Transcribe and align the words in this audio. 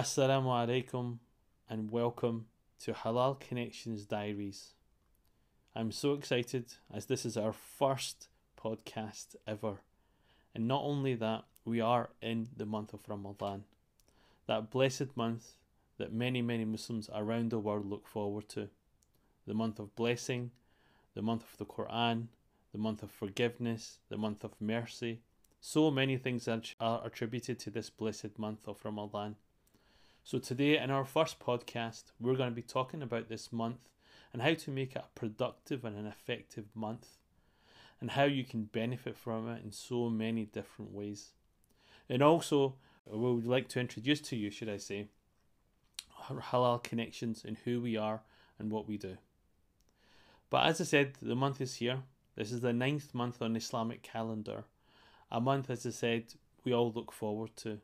Assalamu 0.00 0.46
alaikum 0.46 1.18
and 1.68 1.90
welcome 1.90 2.46
to 2.78 2.94
Halal 2.94 3.38
Connections 3.38 4.06
Diaries. 4.06 4.72
I'm 5.76 5.92
so 5.92 6.14
excited 6.14 6.72
as 6.90 7.04
this 7.04 7.26
is 7.26 7.36
our 7.36 7.52
first 7.52 8.28
podcast 8.58 9.36
ever. 9.46 9.82
And 10.54 10.66
not 10.66 10.84
only 10.84 11.14
that, 11.16 11.44
we 11.66 11.82
are 11.82 12.08
in 12.22 12.48
the 12.56 12.64
month 12.64 12.94
of 12.94 13.06
Ramadan, 13.10 13.64
that 14.46 14.70
blessed 14.70 15.14
month 15.18 15.58
that 15.98 16.14
many, 16.14 16.40
many 16.40 16.64
Muslims 16.64 17.10
around 17.14 17.50
the 17.50 17.58
world 17.58 17.84
look 17.84 18.06
forward 18.08 18.48
to. 18.48 18.70
The 19.46 19.52
month 19.52 19.78
of 19.78 19.94
blessing, 19.96 20.50
the 21.14 21.20
month 21.20 21.42
of 21.42 21.58
the 21.58 21.66
Quran, 21.66 22.28
the 22.72 22.78
month 22.78 23.02
of 23.02 23.10
forgiveness, 23.10 23.98
the 24.08 24.16
month 24.16 24.44
of 24.44 24.52
mercy. 24.62 25.20
So 25.60 25.90
many 25.90 26.16
things 26.16 26.48
are 26.48 27.02
attributed 27.04 27.58
to 27.58 27.70
this 27.70 27.90
blessed 27.90 28.38
month 28.38 28.66
of 28.66 28.82
Ramadan. 28.82 29.36
So, 30.22 30.38
today 30.38 30.76
in 30.78 30.90
our 30.90 31.04
first 31.04 31.40
podcast, 31.40 32.04
we're 32.20 32.36
going 32.36 32.50
to 32.50 32.54
be 32.54 32.62
talking 32.62 33.02
about 33.02 33.28
this 33.28 33.52
month 33.52 33.88
and 34.32 34.42
how 34.42 34.54
to 34.54 34.70
make 34.70 34.94
it 34.94 35.02
a 35.04 35.18
productive 35.18 35.84
and 35.84 35.96
an 35.96 36.06
effective 36.06 36.66
month, 36.74 37.08
and 38.00 38.10
how 38.12 38.24
you 38.24 38.44
can 38.44 38.64
benefit 38.64 39.16
from 39.16 39.48
it 39.48 39.64
in 39.64 39.72
so 39.72 40.08
many 40.08 40.44
different 40.44 40.92
ways. 40.92 41.30
And 42.08 42.22
also, 42.22 42.74
we 43.06 43.18
would 43.32 43.46
like 43.46 43.68
to 43.68 43.80
introduce 43.80 44.20
to 44.22 44.36
you, 44.36 44.50
should 44.50 44.68
I 44.68 44.76
say, 44.76 45.08
halal 46.28 46.82
connections 46.82 47.42
and 47.44 47.56
who 47.64 47.80
we 47.80 47.96
are 47.96 48.20
and 48.58 48.70
what 48.70 48.86
we 48.86 48.98
do. 48.98 49.16
But 50.50 50.66
as 50.66 50.80
I 50.80 50.84
said, 50.84 51.14
the 51.20 51.34
month 51.34 51.60
is 51.60 51.76
here. 51.76 52.02
This 52.36 52.52
is 52.52 52.60
the 52.60 52.72
ninth 52.72 53.14
month 53.14 53.40
on 53.42 53.56
Islamic 53.56 54.02
calendar. 54.02 54.64
A 55.32 55.40
month, 55.40 55.70
as 55.70 55.86
I 55.86 55.90
said, 55.90 56.34
we 56.62 56.72
all 56.72 56.92
look 56.92 57.10
forward 57.10 57.56
to. 57.56 57.80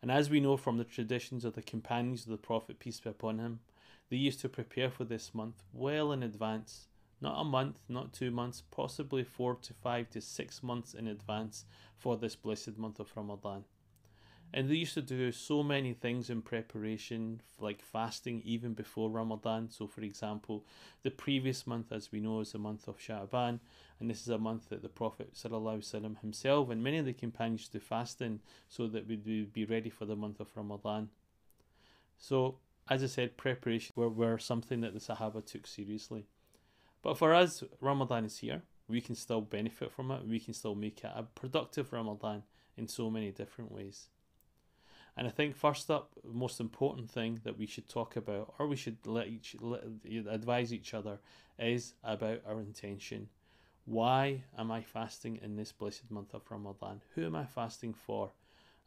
And 0.00 0.10
as 0.10 0.30
we 0.30 0.40
know 0.40 0.56
from 0.56 0.78
the 0.78 0.84
traditions 0.84 1.44
of 1.44 1.54
the 1.54 1.62
companions 1.62 2.24
of 2.24 2.30
the 2.30 2.36
Prophet, 2.36 2.78
peace 2.78 3.00
be 3.00 3.10
upon 3.10 3.38
him, 3.38 3.60
they 4.10 4.16
used 4.16 4.40
to 4.40 4.48
prepare 4.48 4.90
for 4.90 5.04
this 5.04 5.34
month 5.34 5.62
well 5.72 6.12
in 6.12 6.22
advance. 6.22 6.86
Not 7.20 7.40
a 7.40 7.44
month, 7.44 7.78
not 7.88 8.12
two 8.12 8.30
months, 8.30 8.62
possibly 8.70 9.24
four 9.24 9.56
to 9.56 9.74
five 9.74 10.08
to 10.10 10.20
six 10.20 10.62
months 10.62 10.94
in 10.94 11.08
advance 11.08 11.64
for 11.96 12.16
this 12.16 12.36
blessed 12.36 12.78
month 12.78 13.00
of 13.00 13.10
Ramadan. 13.16 13.64
And 14.52 14.70
they 14.70 14.76
used 14.76 14.94
to 14.94 15.02
do 15.02 15.30
so 15.30 15.62
many 15.62 15.92
things 15.92 16.30
in 16.30 16.40
preparation, 16.40 17.42
like 17.60 17.82
fasting 17.82 18.40
even 18.44 18.72
before 18.72 19.10
Ramadan. 19.10 19.68
So, 19.70 19.86
for 19.86 20.00
example, 20.00 20.64
the 21.02 21.10
previous 21.10 21.66
month, 21.66 21.92
as 21.92 22.10
we 22.10 22.20
know, 22.20 22.40
is 22.40 22.52
the 22.52 22.58
month 22.58 22.88
of 22.88 22.98
Sha'ban, 22.98 23.60
and 24.00 24.08
this 24.08 24.22
is 24.22 24.28
a 24.28 24.38
month 24.38 24.70
that 24.70 24.82
the 24.82 24.88
Prophet 24.88 25.34
ﷺ 25.34 26.20
himself 26.20 26.70
and 26.70 26.82
many 26.82 26.98
of 26.98 27.04
the 27.04 27.12
companions 27.12 27.62
used 27.62 27.72
to 27.72 27.80
fast 27.80 28.22
in 28.22 28.40
so 28.68 28.86
that 28.86 29.06
we 29.06 29.16
would 29.16 29.52
be 29.52 29.64
ready 29.64 29.90
for 29.90 30.06
the 30.06 30.16
month 30.16 30.40
of 30.40 30.56
Ramadan. 30.56 31.10
So, 32.16 32.56
as 32.88 33.02
I 33.02 33.06
said, 33.06 33.36
preparation 33.36 33.92
were, 33.96 34.08
were 34.08 34.38
something 34.38 34.80
that 34.80 34.94
the 34.94 35.00
Sahaba 35.00 35.44
took 35.44 35.66
seriously. 35.66 36.26
But 37.02 37.18
for 37.18 37.34
us, 37.34 37.62
Ramadan 37.80 38.24
is 38.24 38.38
here. 38.38 38.62
We 38.88 39.00
can 39.02 39.14
still 39.14 39.42
benefit 39.42 39.92
from 39.92 40.10
it. 40.10 40.26
We 40.26 40.40
can 40.40 40.54
still 40.54 40.74
make 40.74 41.04
it 41.04 41.10
a 41.14 41.22
productive 41.22 41.92
Ramadan 41.92 42.44
in 42.76 42.88
so 42.88 43.10
many 43.10 43.30
different 43.30 43.70
ways. 43.70 44.08
And 45.16 45.26
I 45.26 45.30
think 45.30 45.56
first 45.56 45.90
up, 45.90 46.12
most 46.24 46.60
important 46.60 47.10
thing 47.10 47.40
that 47.44 47.58
we 47.58 47.66
should 47.66 47.88
talk 47.88 48.16
about, 48.16 48.54
or 48.58 48.66
we 48.66 48.76
should 48.76 48.98
let 49.04 49.26
each 49.26 49.56
let, 49.60 49.82
advise 50.30 50.72
each 50.72 50.94
other, 50.94 51.18
is 51.58 51.94
about 52.04 52.42
our 52.46 52.60
intention. 52.60 53.28
Why 53.84 54.44
am 54.56 54.70
I 54.70 54.82
fasting 54.82 55.40
in 55.42 55.56
this 55.56 55.72
blessed 55.72 56.10
month 56.10 56.34
of 56.34 56.50
Ramadan? 56.50 57.00
Who 57.14 57.24
am 57.24 57.34
I 57.34 57.46
fasting 57.46 57.94
for? 57.94 58.30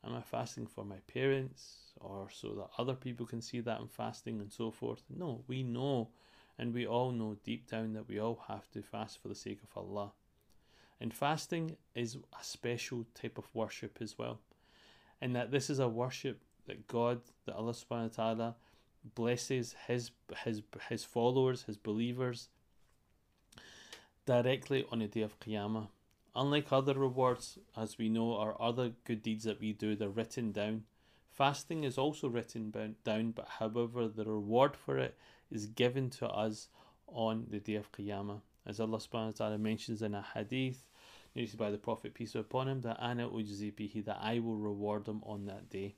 Am 0.05 0.16
I 0.16 0.22
fasting 0.22 0.67
for 0.67 0.86
my 0.86 1.00
parents, 1.13 1.94
or 2.00 2.28
so 2.31 2.56
that 2.56 2.81
other 2.81 2.95
people 2.95 3.25
can 3.25 3.41
see 3.41 3.59
that 3.59 3.80
I'm 3.80 3.88
fasting 3.88 4.39
and 4.39 4.52
so 4.52 4.72
forth? 4.72 5.03
No, 5.09 5.44
we 5.47 5.63
know, 5.63 6.09
and 6.57 6.74
we 6.74 6.88
all 6.88 7.12
know 7.12 7.35
deep 7.44 7.69
down 7.69 7.94
that 7.94 8.07
we 8.07 8.19
all 8.19 8.44
have 8.47 8.69
to 8.72 8.81
fast 8.81 9.22
for 9.22 9.28
the 9.28 9.35
sake 9.35 9.59
of 9.63 9.78
Allah. 9.78 10.13
And 11.00 11.13
fasting 11.13 11.78
is 11.94 12.16
a 12.16 12.44
special 12.44 13.06
type 13.13 13.38
of 13.38 13.53
worship 13.53 13.97
as 14.01 14.18
well 14.18 14.40
and 15.21 15.35
that 15.35 15.51
this 15.51 15.69
is 15.69 15.79
a 15.79 15.87
worship 15.87 16.41
that 16.65 16.87
God, 16.87 17.21
that 17.45 17.55
Allah 17.55 17.73
subhanahu 17.73 18.17
wa 18.17 18.23
ta'ala 18.23 18.55
blesses 19.15 19.75
his 19.87 20.11
his 20.43 20.61
his 20.89 21.03
followers, 21.03 21.63
his 21.63 21.77
believers 21.77 22.49
directly 24.25 24.85
on 24.91 24.99
the 24.99 25.07
day 25.07 25.21
of 25.21 25.39
Qiyamah. 25.39 25.87
Unlike 26.35 26.71
other 26.71 26.93
rewards, 26.93 27.57
as 27.75 27.97
we 27.97 28.07
know, 28.07 28.31
or 28.31 28.61
other 28.61 28.91
good 29.03 29.21
deeds 29.21 29.43
that 29.43 29.59
we 29.59 29.73
do, 29.73 29.95
they're 29.95 30.09
written 30.09 30.51
down. 30.51 30.83
Fasting 31.29 31.83
is 31.83 31.97
also 31.97 32.29
written 32.29 32.95
down, 33.03 33.31
but 33.31 33.47
however, 33.59 34.07
the 34.07 34.23
reward 34.25 34.75
for 34.75 34.97
it 34.97 35.17
is 35.49 35.65
given 35.65 36.09
to 36.11 36.27
us 36.27 36.69
on 37.07 37.47
the 37.49 37.59
day 37.59 37.75
of 37.75 37.91
Qiyamah. 37.91 38.41
As 38.65 38.79
Allah 38.79 38.99
subhanahu 38.99 39.25
wa 39.25 39.31
ta'ala 39.31 39.57
mentions 39.57 40.01
in 40.01 40.13
a 40.13 40.25
hadith, 40.33 40.83
narrated 41.36 41.58
by 41.58 41.72
the 41.72 41.78
Prophet, 41.78 42.14
peace 42.14 42.34
be 42.34 42.40
upon 42.40 42.68
him, 42.68 42.81
that 42.81 43.02
Ana 43.02 43.30
ujzi 43.30 43.74
bihi, 43.74 44.03
that 44.06 44.19
I 44.22 44.40
will 44.40 44.58
reward 44.58 45.08
him 45.08 45.22
on 45.25 45.46
that 45.46 45.69
day. 45.69 45.96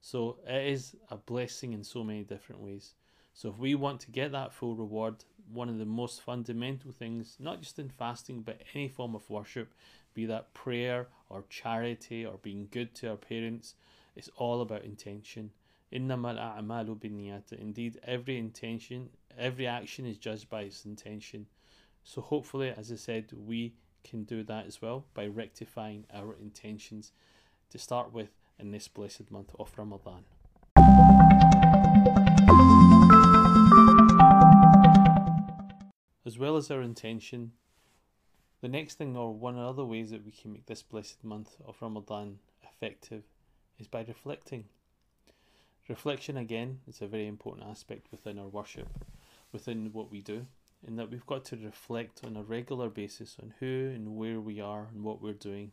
So 0.00 0.38
it 0.46 0.66
is 0.66 0.94
a 1.10 1.16
blessing 1.16 1.72
in 1.72 1.82
so 1.82 2.04
many 2.04 2.22
different 2.22 2.62
ways. 2.62 2.94
So 3.34 3.50
if 3.50 3.58
we 3.58 3.74
want 3.74 4.00
to 4.00 4.10
get 4.10 4.32
that 4.32 4.52
full 4.52 4.74
reward, 4.74 5.24
one 5.52 5.68
of 5.68 5.78
the 5.78 5.84
most 5.84 6.22
fundamental 6.22 6.92
things, 6.92 7.36
not 7.38 7.60
just 7.60 7.78
in 7.78 7.88
fasting, 7.88 8.42
but 8.42 8.60
any 8.74 8.88
form 8.88 9.14
of 9.14 9.28
worship, 9.30 9.72
be 10.14 10.26
that 10.26 10.54
prayer 10.54 11.06
or 11.28 11.44
charity 11.48 12.26
or 12.26 12.38
being 12.42 12.68
good 12.70 12.94
to 12.96 13.10
our 13.10 13.16
parents, 13.16 13.74
it's 14.16 14.30
all 14.36 14.60
about 14.60 14.84
intention. 14.84 15.50
Indeed, 15.90 17.98
every 18.04 18.38
intention, 18.38 19.08
every 19.38 19.66
action 19.66 20.06
is 20.06 20.18
judged 20.18 20.50
by 20.50 20.62
its 20.62 20.84
intention. 20.84 21.46
So 22.02 22.20
hopefully, 22.20 22.74
as 22.76 22.92
I 22.92 22.96
said, 22.96 23.32
we 23.32 23.74
can 24.04 24.24
do 24.24 24.42
that 24.44 24.66
as 24.66 24.80
well 24.80 25.04
by 25.14 25.26
rectifying 25.26 26.04
our 26.12 26.34
intentions 26.34 27.12
to 27.70 27.78
start 27.78 28.12
with 28.12 28.30
in 28.58 28.70
this 28.70 28.88
blessed 28.88 29.30
month 29.30 29.54
of 29.58 29.72
Ramadan. 29.76 30.24
As 36.26 36.38
well 36.38 36.56
as 36.56 36.70
our 36.70 36.82
intention, 36.82 37.52
the 38.60 38.68
next 38.68 38.96
thing, 38.96 39.16
or 39.16 39.32
one 39.32 39.56
of 39.56 39.60
the 39.60 39.68
other 39.68 39.84
ways 39.84 40.10
that 40.10 40.24
we 40.24 40.32
can 40.32 40.52
make 40.52 40.66
this 40.66 40.82
blessed 40.82 41.22
month 41.22 41.56
of 41.66 41.76
Ramadan 41.80 42.38
effective, 42.62 43.22
is 43.78 43.86
by 43.86 44.04
reflecting. 44.06 44.64
Reflection, 45.88 46.36
again, 46.36 46.80
is 46.86 47.00
a 47.00 47.06
very 47.06 47.26
important 47.26 47.66
aspect 47.66 48.08
within 48.10 48.38
our 48.38 48.48
worship, 48.48 48.88
within 49.52 49.92
what 49.92 50.10
we 50.10 50.20
do 50.20 50.46
in 50.86 50.96
that 50.96 51.10
we've 51.10 51.26
got 51.26 51.44
to 51.46 51.56
reflect 51.56 52.22
on 52.24 52.36
a 52.36 52.42
regular 52.42 52.88
basis 52.88 53.36
on 53.42 53.54
who 53.58 53.90
and 53.94 54.16
where 54.16 54.40
we 54.40 54.60
are 54.60 54.88
and 54.92 55.02
what 55.02 55.20
we're 55.20 55.32
doing. 55.32 55.72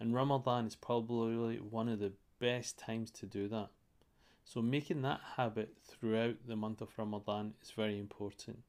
And 0.00 0.14
Ramadan 0.14 0.66
is 0.66 0.76
probably 0.76 1.56
one 1.56 1.88
of 1.88 1.98
the 1.98 2.12
best 2.38 2.78
times 2.78 3.10
to 3.12 3.26
do 3.26 3.48
that. 3.48 3.68
So, 4.44 4.62
making 4.62 5.02
that 5.02 5.20
habit 5.36 5.74
throughout 5.84 6.36
the 6.46 6.56
month 6.56 6.80
of 6.80 6.96
Ramadan 6.96 7.54
is 7.62 7.70
very 7.72 7.98
important. 7.98 8.60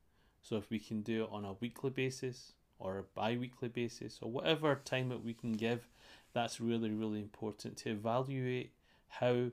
So, 0.41 0.57
if 0.57 0.69
we 0.69 0.79
can 0.79 1.01
do 1.01 1.23
it 1.23 1.29
on 1.31 1.45
a 1.45 1.53
weekly 1.53 1.89
basis 1.89 2.53
or 2.79 2.97
a 2.97 3.03
bi 3.03 3.37
weekly 3.37 3.69
basis 3.69 4.19
or 4.21 4.29
whatever 4.31 4.75
time 4.83 5.09
that 5.09 5.23
we 5.23 5.33
can 5.33 5.53
give, 5.53 5.87
that's 6.33 6.59
really, 6.59 6.91
really 6.91 7.21
important 7.21 7.77
to 7.77 7.91
evaluate 7.91 8.71
how 9.07 9.51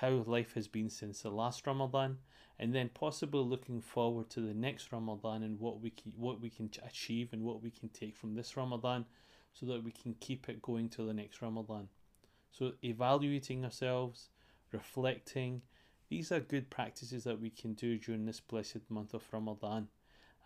how 0.00 0.10
life 0.26 0.54
has 0.54 0.68
been 0.68 0.88
since 0.88 1.22
the 1.22 1.30
last 1.30 1.66
Ramadan 1.66 2.18
and 2.58 2.74
then 2.74 2.90
possibly 2.94 3.40
looking 3.40 3.80
forward 3.80 4.30
to 4.30 4.40
the 4.40 4.54
next 4.54 4.92
Ramadan 4.92 5.42
and 5.42 5.60
what 5.60 5.80
we 5.80 5.90
can, 5.90 6.12
what 6.16 6.40
we 6.40 6.48
can 6.48 6.70
achieve 6.84 7.32
and 7.32 7.42
what 7.42 7.62
we 7.62 7.70
can 7.70 7.88
take 7.90 8.16
from 8.16 8.34
this 8.34 8.56
Ramadan 8.56 9.04
so 9.52 9.66
that 9.66 9.84
we 9.84 9.92
can 9.92 10.14
keep 10.20 10.48
it 10.48 10.62
going 10.62 10.88
to 10.90 11.02
the 11.02 11.14
next 11.14 11.42
Ramadan. 11.42 11.88
So 12.50 12.72
evaluating 12.82 13.64
ourselves, 13.64 14.30
reflecting, 14.72 15.62
these 16.08 16.32
are 16.32 16.40
good 16.40 16.70
practices 16.70 17.24
that 17.24 17.40
we 17.40 17.50
can 17.50 17.74
do 17.74 17.98
during 17.98 18.24
this 18.24 18.40
blessed 18.40 18.88
month 18.88 19.12
of 19.12 19.24
Ramadan. 19.30 19.88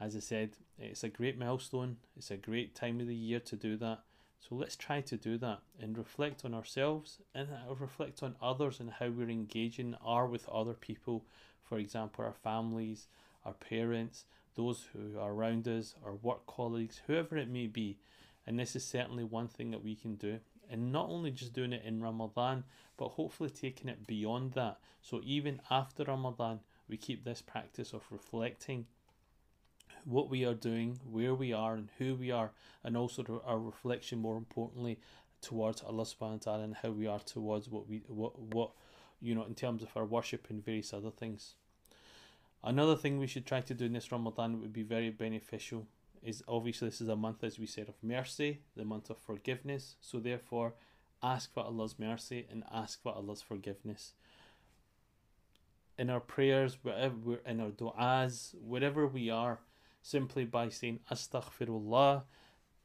As 0.00 0.16
I 0.16 0.20
said, 0.20 0.56
it's 0.78 1.05
a 1.05 1.08
great 1.08 1.38
milestone. 1.38 1.99
It's 2.16 2.31
a 2.31 2.37
great 2.37 2.75
time 2.75 3.00
of 3.00 3.06
the 3.06 3.14
year 3.14 3.40
to 3.40 3.56
do 3.56 3.76
that. 3.76 4.00
So 4.40 4.54
let's 4.54 4.76
try 4.76 5.00
to 5.02 5.16
do 5.16 5.37
that 5.38 5.60
and 5.81 5.96
reflect 5.96 6.44
on 6.44 6.54
ourselves 6.54 7.19
and 7.34 7.48
uh, 7.50 7.75
reflect 7.75 8.22
on 8.22 8.37
others 8.42 8.81
and 8.81 8.90
how 8.90 9.08
we're 9.10 9.31
engaging 9.31 9.96
are 10.02 10.26
with 10.26 10.48
other 10.48 10.75
people 10.75 11.25
for 11.70 11.78
example, 11.78 12.25
our 12.25 12.32
families, 12.32 13.06
our 13.44 13.52
parents, 13.52 14.25
those 14.56 14.88
who 14.92 15.16
are 15.20 15.32
around 15.32 15.69
us, 15.69 15.94
our 16.04 16.14
work 16.16 16.44
colleagues, 16.46 17.00
whoever 17.06 17.37
it 17.37 17.48
may 17.48 17.69
be. 17.69 18.00
And 18.44 18.58
this 18.58 18.75
is 18.75 18.84
certainly 18.84 19.22
one 19.22 19.46
thing 19.46 19.70
that 19.70 19.84
we 19.84 19.94
can 19.94 20.16
do. 20.16 20.40
And 20.69 20.90
not 20.90 21.08
only 21.08 21.31
just 21.31 21.52
doing 21.52 21.72
it 21.72 21.84
in 21.84 22.02
Ramadan, 22.02 22.64
but 22.96 23.10
hopefully 23.10 23.50
taking 23.50 23.88
it 23.88 24.04
beyond 24.08 24.54
that. 24.54 24.78
So 25.00 25.20
even 25.22 25.60
after 25.70 26.02
Ramadan, 26.02 26.58
we 26.88 26.96
keep 26.96 27.25
this 27.25 27.40
practice 27.40 27.93
of 27.93 28.02
reflecting 28.10 28.86
what 30.05 30.31
we 30.31 30.44
are 30.44 30.55
doing, 30.55 30.99
where 31.05 31.35
we 31.35 31.52
are, 31.52 31.75
and 31.75 31.88
who 31.99 32.14
we 32.14 32.31
are, 32.31 32.52
and 32.85 32.97
also 32.97 33.43
our 33.47 33.58
reflection, 33.58 34.19
more 34.19 34.37
importantly, 34.37 34.99
towards 35.41 35.82
Allah 35.82 36.05
subhanahu 36.05 36.47
wa 36.47 36.52
ta'ala 36.52 36.64
and 36.64 36.75
how 36.75 36.91
we 36.91 37.06
are 37.06 37.20
towards 37.20 37.69
what 37.69 37.88
we 37.88 38.02
what 38.08 38.38
what 38.38 38.73
you 39.20 39.35
know, 39.35 39.44
in 39.44 39.55
terms 39.55 39.82
of 39.82 39.88
our 39.97 40.05
worship 40.05 40.47
and 40.49 40.64
various 40.64 40.93
other 40.93 41.11
things. 41.11 41.55
Another 42.62 42.97
thing 42.97 43.19
we 43.19 43.26
should 43.26 43.47
try 43.47 43.61
to 43.61 43.75
do 43.75 43.87
in 43.87 43.93
this 43.93 44.12
Ramadan 44.12 44.61
would 44.61 44.73
be 44.73 44.82
very 44.82 45.11
beneficial 45.11 45.87
is 46.23 46.43
obviously 46.46 46.88
this 46.88 47.00
is 47.00 47.08
a 47.08 47.17
month, 47.17 47.43
as 47.43 47.58
we 47.58 47.67
said, 47.67 47.88
of 47.88 47.94
mercy, 48.03 48.61
the 48.76 48.85
month 48.85 49.08
of 49.08 49.19
forgiveness. 49.19 49.96
So 50.00 50.19
therefore, 50.19 50.75
ask 51.23 51.53
for 51.53 51.62
Allah's 51.62 51.99
mercy 51.99 52.46
and 52.50 52.64
ask 52.73 53.03
for 53.03 53.14
Allah's 53.14 53.43
forgiveness. 53.43 54.12
In 55.99 56.11
our 56.11 56.20
prayers, 56.20 56.79
wherever 56.82 57.37
in 57.46 57.61
our 57.61 57.70
du'as, 57.70 58.55
wherever 58.61 59.06
we 59.06 59.31
are, 59.31 59.61
simply 60.02 60.44
by 60.44 60.69
saying 60.69 61.00
Astaghfirullah, 61.11 62.23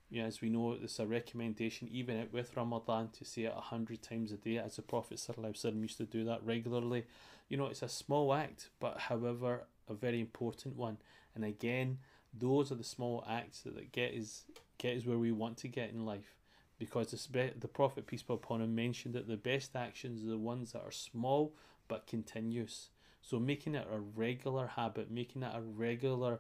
you 0.10 0.22
know, 0.22 0.28
as 0.28 0.42
we 0.42 0.50
know, 0.50 0.78
it's 0.82 1.00
a 1.00 1.06
recommendation 1.06 1.90
even 1.92 2.28
with 2.32 2.56
Ramadan 2.56 3.10
to 3.18 3.26
say 3.26 3.44
it 3.44 3.54
a 3.56 3.62
hundred 3.62 4.02
times 4.02 4.32
a 4.32 4.38
day, 4.38 4.58
as 4.58 4.76
the 4.76 4.82
Prophet 4.82 5.18
ﷺ 5.18 5.82
used 5.82 5.98
to 5.98 6.06
do 6.06 6.24
that 6.26 6.44
regularly. 6.44 7.06
You 7.50 7.58
know, 7.58 7.68
it's 7.68 7.82
a 7.82 7.90
small 7.90 8.34
act, 8.34 8.70
but 8.80 9.00
however, 9.00 9.66
a 9.90 9.94
very 9.94 10.20
important 10.20 10.76
one. 10.76 10.98
And 11.34 11.44
again, 11.44 11.98
those 12.34 12.72
are 12.72 12.76
the 12.76 12.84
small 12.84 13.26
acts 13.28 13.62
that 13.62 13.92
get 13.92 14.14
us 14.14 14.46
get 14.78 14.98
us 14.98 15.06
where 15.06 15.18
we 15.18 15.32
want 15.32 15.58
to 15.58 15.68
get 15.68 15.92
in 15.92 16.06
life. 16.06 16.36
Because 16.78 17.12
the, 17.12 17.52
the 17.58 17.68
Prophet, 17.68 18.06
peace 18.06 18.22
be 18.22 18.34
upon 18.34 18.62
him, 18.62 18.76
mentioned 18.76 19.16
that 19.16 19.28
the 19.28 19.38
best 19.38 19.76
actions 19.76 20.24
are 20.24 20.30
the 20.30 20.38
ones 20.38 20.74
that 20.74 20.82
are 20.82 20.92
small 20.92 21.54
but 21.88 22.06
continuous. 22.08 22.90
So 23.22 23.40
making 23.40 23.76
it 23.76 23.88
a 23.92 24.00
regular 24.00 24.68
habit, 24.68 25.10
making 25.10 25.44
it 25.44 25.52
a 25.54 25.62
regular 25.62 26.40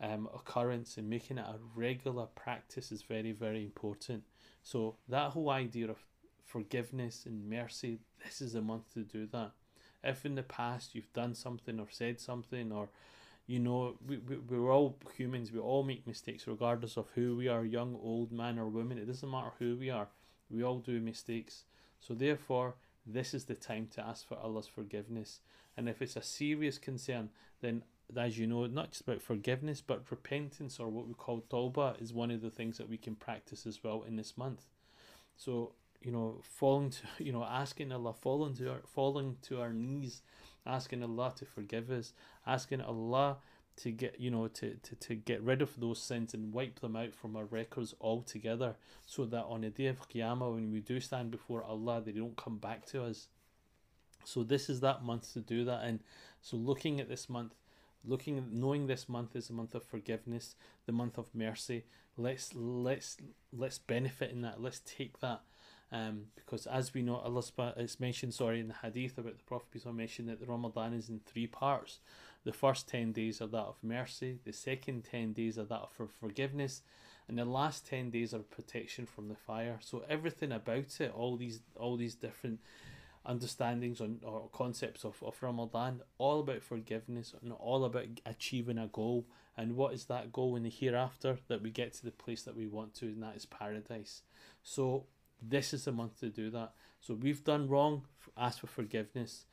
um, 0.00 0.28
occurrence, 0.34 0.96
and 0.96 1.08
making 1.08 1.38
it 1.38 1.44
a 1.46 1.56
regular 1.74 2.26
practice 2.26 2.92
is 2.92 3.02
very, 3.02 3.32
very 3.32 3.62
important. 3.64 4.24
So 4.62 4.96
that 5.08 5.30
whole 5.30 5.50
idea 5.50 5.90
of 5.90 5.98
forgiveness 6.44 7.24
and 7.26 7.48
mercy, 7.48 7.98
this 8.24 8.40
is 8.40 8.54
a 8.54 8.62
month 8.62 8.92
to 8.94 9.00
do 9.00 9.26
that. 9.32 9.52
If 10.04 10.24
in 10.24 10.34
the 10.34 10.42
past 10.42 10.94
you've 10.94 11.12
done 11.12 11.34
something 11.34 11.80
or 11.80 11.88
said 11.90 12.20
something 12.20 12.70
or 12.72 12.88
you 13.46 13.60
know, 13.60 13.96
we, 14.06 14.18
we, 14.18 14.36
we're 14.36 14.72
all 14.72 14.98
humans, 15.16 15.52
we 15.52 15.60
all 15.60 15.84
make 15.84 16.06
mistakes 16.06 16.46
regardless 16.48 16.96
of 16.96 17.06
who 17.14 17.36
we 17.36 17.46
are, 17.46 17.64
young, 17.64 17.96
old, 18.02 18.32
man, 18.32 18.58
or 18.58 18.66
woman. 18.66 18.98
It 18.98 19.06
doesn't 19.06 19.30
matter 19.30 19.52
who 19.58 19.76
we 19.76 19.88
are, 19.88 20.08
we 20.50 20.64
all 20.64 20.78
do 20.78 21.00
mistakes. 21.00 21.64
So, 22.00 22.14
therefore, 22.14 22.74
this 23.06 23.34
is 23.34 23.44
the 23.44 23.54
time 23.54 23.88
to 23.94 24.04
ask 24.04 24.26
for 24.26 24.36
Allah's 24.36 24.66
forgiveness. 24.66 25.40
And 25.76 25.88
if 25.88 26.02
it's 26.02 26.16
a 26.16 26.22
serious 26.22 26.78
concern, 26.78 27.30
then 27.60 27.82
as 28.16 28.38
you 28.38 28.46
know, 28.46 28.66
not 28.66 28.90
just 28.90 29.02
about 29.02 29.22
forgiveness, 29.22 29.80
but 29.80 30.10
repentance 30.10 30.78
or 30.78 30.88
what 30.88 31.08
we 31.08 31.14
call 31.14 31.42
tawbah 31.50 32.00
is 32.00 32.12
one 32.12 32.30
of 32.30 32.42
the 32.42 32.50
things 32.50 32.78
that 32.78 32.88
we 32.88 32.96
can 32.96 33.14
practice 33.14 33.66
as 33.66 33.82
well 33.82 34.04
in 34.06 34.16
this 34.16 34.36
month. 34.36 34.66
So, 35.36 35.72
you 36.00 36.12
know, 36.12 36.40
falling 36.42 36.90
to, 36.90 37.00
you 37.24 37.32
know, 37.32 37.44
asking 37.44 37.92
Allah, 37.92 38.14
falling 38.14 38.54
to 38.56 38.70
our, 38.70 38.80
falling 38.86 39.36
to 39.42 39.60
our 39.60 39.72
knees 39.72 40.22
asking 40.66 41.02
Allah 41.02 41.32
to 41.36 41.44
forgive 41.44 41.90
us, 41.90 42.12
asking 42.46 42.80
Allah 42.80 43.38
to 43.76 43.90
get 43.90 44.18
you 44.18 44.30
know 44.30 44.48
to, 44.48 44.74
to, 44.76 44.94
to 44.96 45.14
get 45.14 45.42
rid 45.42 45.60
of 45.60 45.78
those 45.78 46.00
sins 46.00 46.32
and 46.32 46.52
wipe 46.52 46.80
them 46.80 46.96
out 46.96 47.14
from 47.14 47.36
our 47.36 47.44
records 47.44 47.94
altogether 48.00 48.74
so 49.04 49.26
that 49.26 49.44
on 49.44 49.60
the 49.60 49.68
day 49.68 49.86
of 49.86 50.08
Qiyamah 50.08 50.54
when 50.54 50.72
we 50.72 50.80
do 50.80 50.98
stand 50.98 51.30
before 51.30 51.62
Allah 51.62 52.00
they 52.04 52.12
don't 52.12 52.36
come 52.36 52.56
back 52.56 52.86
to 52.86 53.04
us. 53.04 53.28
So 54.24 54.42
this 54.42 54.70
is 54.70 54.80
that 54.80 55.04
month 55.04 55.32
to 55.34 55.40
do 55.40 55.64
that 55.66 55.84
and 55.84 56.00
so 56.40 56.56
looking 56.56 57.00
at 57.00 57.08
this 57.08 57.28
month 57.28 57.54
looking 58.06 58.46
knowing 58.52 58.86
this 58.86 59.08
month 59.08 59.34
is 59.36 59.50
a 59.50 59.52
month 59.52 59.74
of 59.74 59.84
forgiveness, 59.84 60.54
the 60.86 60.92
month 60.92 61.18
of 61.18 61.34
mercy, 61.34 61.84
let's 62.16 62.54
let's 62.54 63.16
let's 63.52 63.78
benefit 63.78 64.30
in 64.30 64.42
that. 64.42 64.62
Let's 64.62 64.80
take 64.80 65.20
that 65.20 65.42
um, 65.92 66.26
because 66.34 66.66
as 66.66 66.94
we 66.94 67.02
know, 67.02 67.16
Allah 67.16 67.74
it's 67.76 68.00
mentioned, 68.00 68.34
sorry, 68.34 68.60
in 68.60 68.68
the 68.68 68.74
hadith 68.74 69.18
about 69.18 69.38
the 69.38 69.44
Prophet 69.44 69.70
Peace 69.70 69.86
mentioned 69.86 70.28
that 70.28 70.40
the 70.40 70.46
Ramadan 70.46 70.92
is 70.92 71.08
in 71.08 71.20
three 71.20 71.46
parts. 71.46 72.00
The 72.44 72.52
first 72.52 72.88
10 72.88 73.12
days 73.12 73.40
are 73.40 73.48
that 73.48 73.58
of 73.58 73.76
mercy, 73.82 74.38
the 74.44 74.52
second 74.52 75.04
10 75.04 75.32
days 75.32 75.58
are 75.58 75.64
that 75.64 75.90
for 75.90 76.06
forgiveness, 76.06 76.82
and 77.28 77.38
the 77.38 77.44
last 77.44 77.86
10 77.88 78.10
days 78.10 78.32
are 78.32 78.38
protection 78.38 79.06
from 79.06 79.28
the 79.28 79.34
fire. 79.34 79.78
So 79.80 80.04
everything 80.08 80.52
about 80.52 81.00
it, 81.00 81.12
all 81.14 81.36
these 81.36 81.60
all 81.76 81.96
these 81.96 82.14
different 82.14 82.60
understandings 83.26 84.00
on 84.00 84.20
or 84.22 84.48
concepts 84.52 85.04
of, 85.04 85.22
of 85.22 85.42
Ramadan, 85.42 86.00
all 86.18 86.40
about 86.40 86.62
forgiveness 86.62 87.34
and 87.42 87.52
all 87.52 87.84
about 87.84 88.06
achieving 88.24 88.78
a 88.78 88.86
goal. 88.86 89.26
And 89.56 89.76
what 89.76 89.94
is 89.94 90.04
that 90.06 90.32
goal 90.32 90.56
in 90.56 90.64
the 90.64 90.70
hereafter? 90.70 91.38
That 91.48 91.62
we 91.62 91.70
get 91.70 91.92
to 91.94 92.04
the 92.04 92.10
place 92.10 92.42
that 92.42 92.56
we 92.56 92.66
want 92.66 92.94
to, 92.96 93.06
and 93.06 93.22
that 93.22 93.36
is 93.36 93.46
paradise. 93.46 94.22
So 94.62 95.06
this 95.42 95.72
is 95.72 95.84
the 95.84 95.92
month 95.92 96.20
to 96.20 96.28
do 96.28 96.50
that. 96.50 96.72
So 97.00 97.14
we've 97.14 97.44
done 97.44 97.68
wrong, 97.68 98.02
ask 98.36 98.60
for 98.60 98.66
forgiveness. 98.66 99.46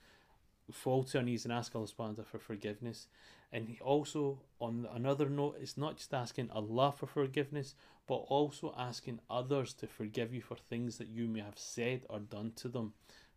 Fall 0.71 1.03
to 1.03 1.17
our 1.17 1.23
knees 1.23 1.43
and 1.43 1.53
ask 1.53 1.75
Allah 1.75 1.87
subhanahu 1.87 2.25
for 2.25 2.39
forgiveness. 2.39 3.07
And 3.51 3.75
also, 3.81 4.39
on 4.59 4.87
another 4.93 5.29
note, 5.29 5.57
it's 5.61 5.77
not 5.77 5.97
just 5.97 6.13
asking 6.13 6.49
Allah 6.51 6.91
for 6.97 7.05
forgiveness, 7.05 7.75
but 8.07 8.15
also 8.15 8.73
asking 8.77 9.19
others 9.29 9.73
to 9.75 9.87
forgive 9.87 10.33
you 10.33 10.41
for 10.41 10.55
things 10.55 10.97
that 10.97 11.07
you 11.07 11.27
may 11.27 11.41
have 11.41 11.59
said 11.59 12.01
or 12.09 12.19
done 12.19 12.53
to 12.55 12.67
them. 12.67 12.93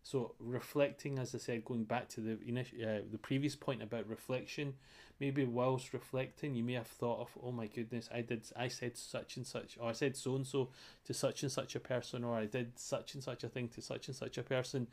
So 0.07 0.35
reflecting, 0.39 1.19
as 1.19 1.35
I 1.35 1.37
said, 1.37 1.65
going 1.65 1.83
back 1.83 2.07
to 2.11 2.21
the 2.21 2.37
initial, 2.47 2.77
uh, 2.81 2.99
the 3.11 3.17
previous 3.17 3.57
point 3.57 3.83
about 3.83 4.07
reflection, 4.07 4.75
maybe 5.19 5.43
whilst 5.43 5.91
reflecting, 5.91 6.55
you 6.55 6.63
may 6.63 6.75
have 6.75 6.87
thought 6.87 7.19
of, 7.19 7.37
oh 7.43 7.51
my 7.51 7.67
goodness, 7.67 8.07
I 8.13 8.21
did, 8.21 8.43
I 8.55 8.69
said 8.69 8.95
such 8.95 9.35
and 9.35 9.45
such, 9.45 9.77
or 9.77 9.89
I 9.89 9.91
said 9.91 10.15
so 10.15 10.37
and 10.37 10.47
so 10.47 10.69
to 11.07 11.13
such 11.13 11.43
and 11.43 11.51
such 11.51 11.75
a 11.75 11.81
person, 11.81 12.23
or 12.23 12.37
I 12.37 12.45
did 12.45 12.79
such 12.79 13.15
and 13.15 13.21
such 13.21 13.43
a 13.43 13.49
thing 13.49 13.67
to 13.67 13.81
such 13.81 14.07
and 14.07 14.15
such 14.15 14.37
a 14.37 14.43
person. 14.43 14.87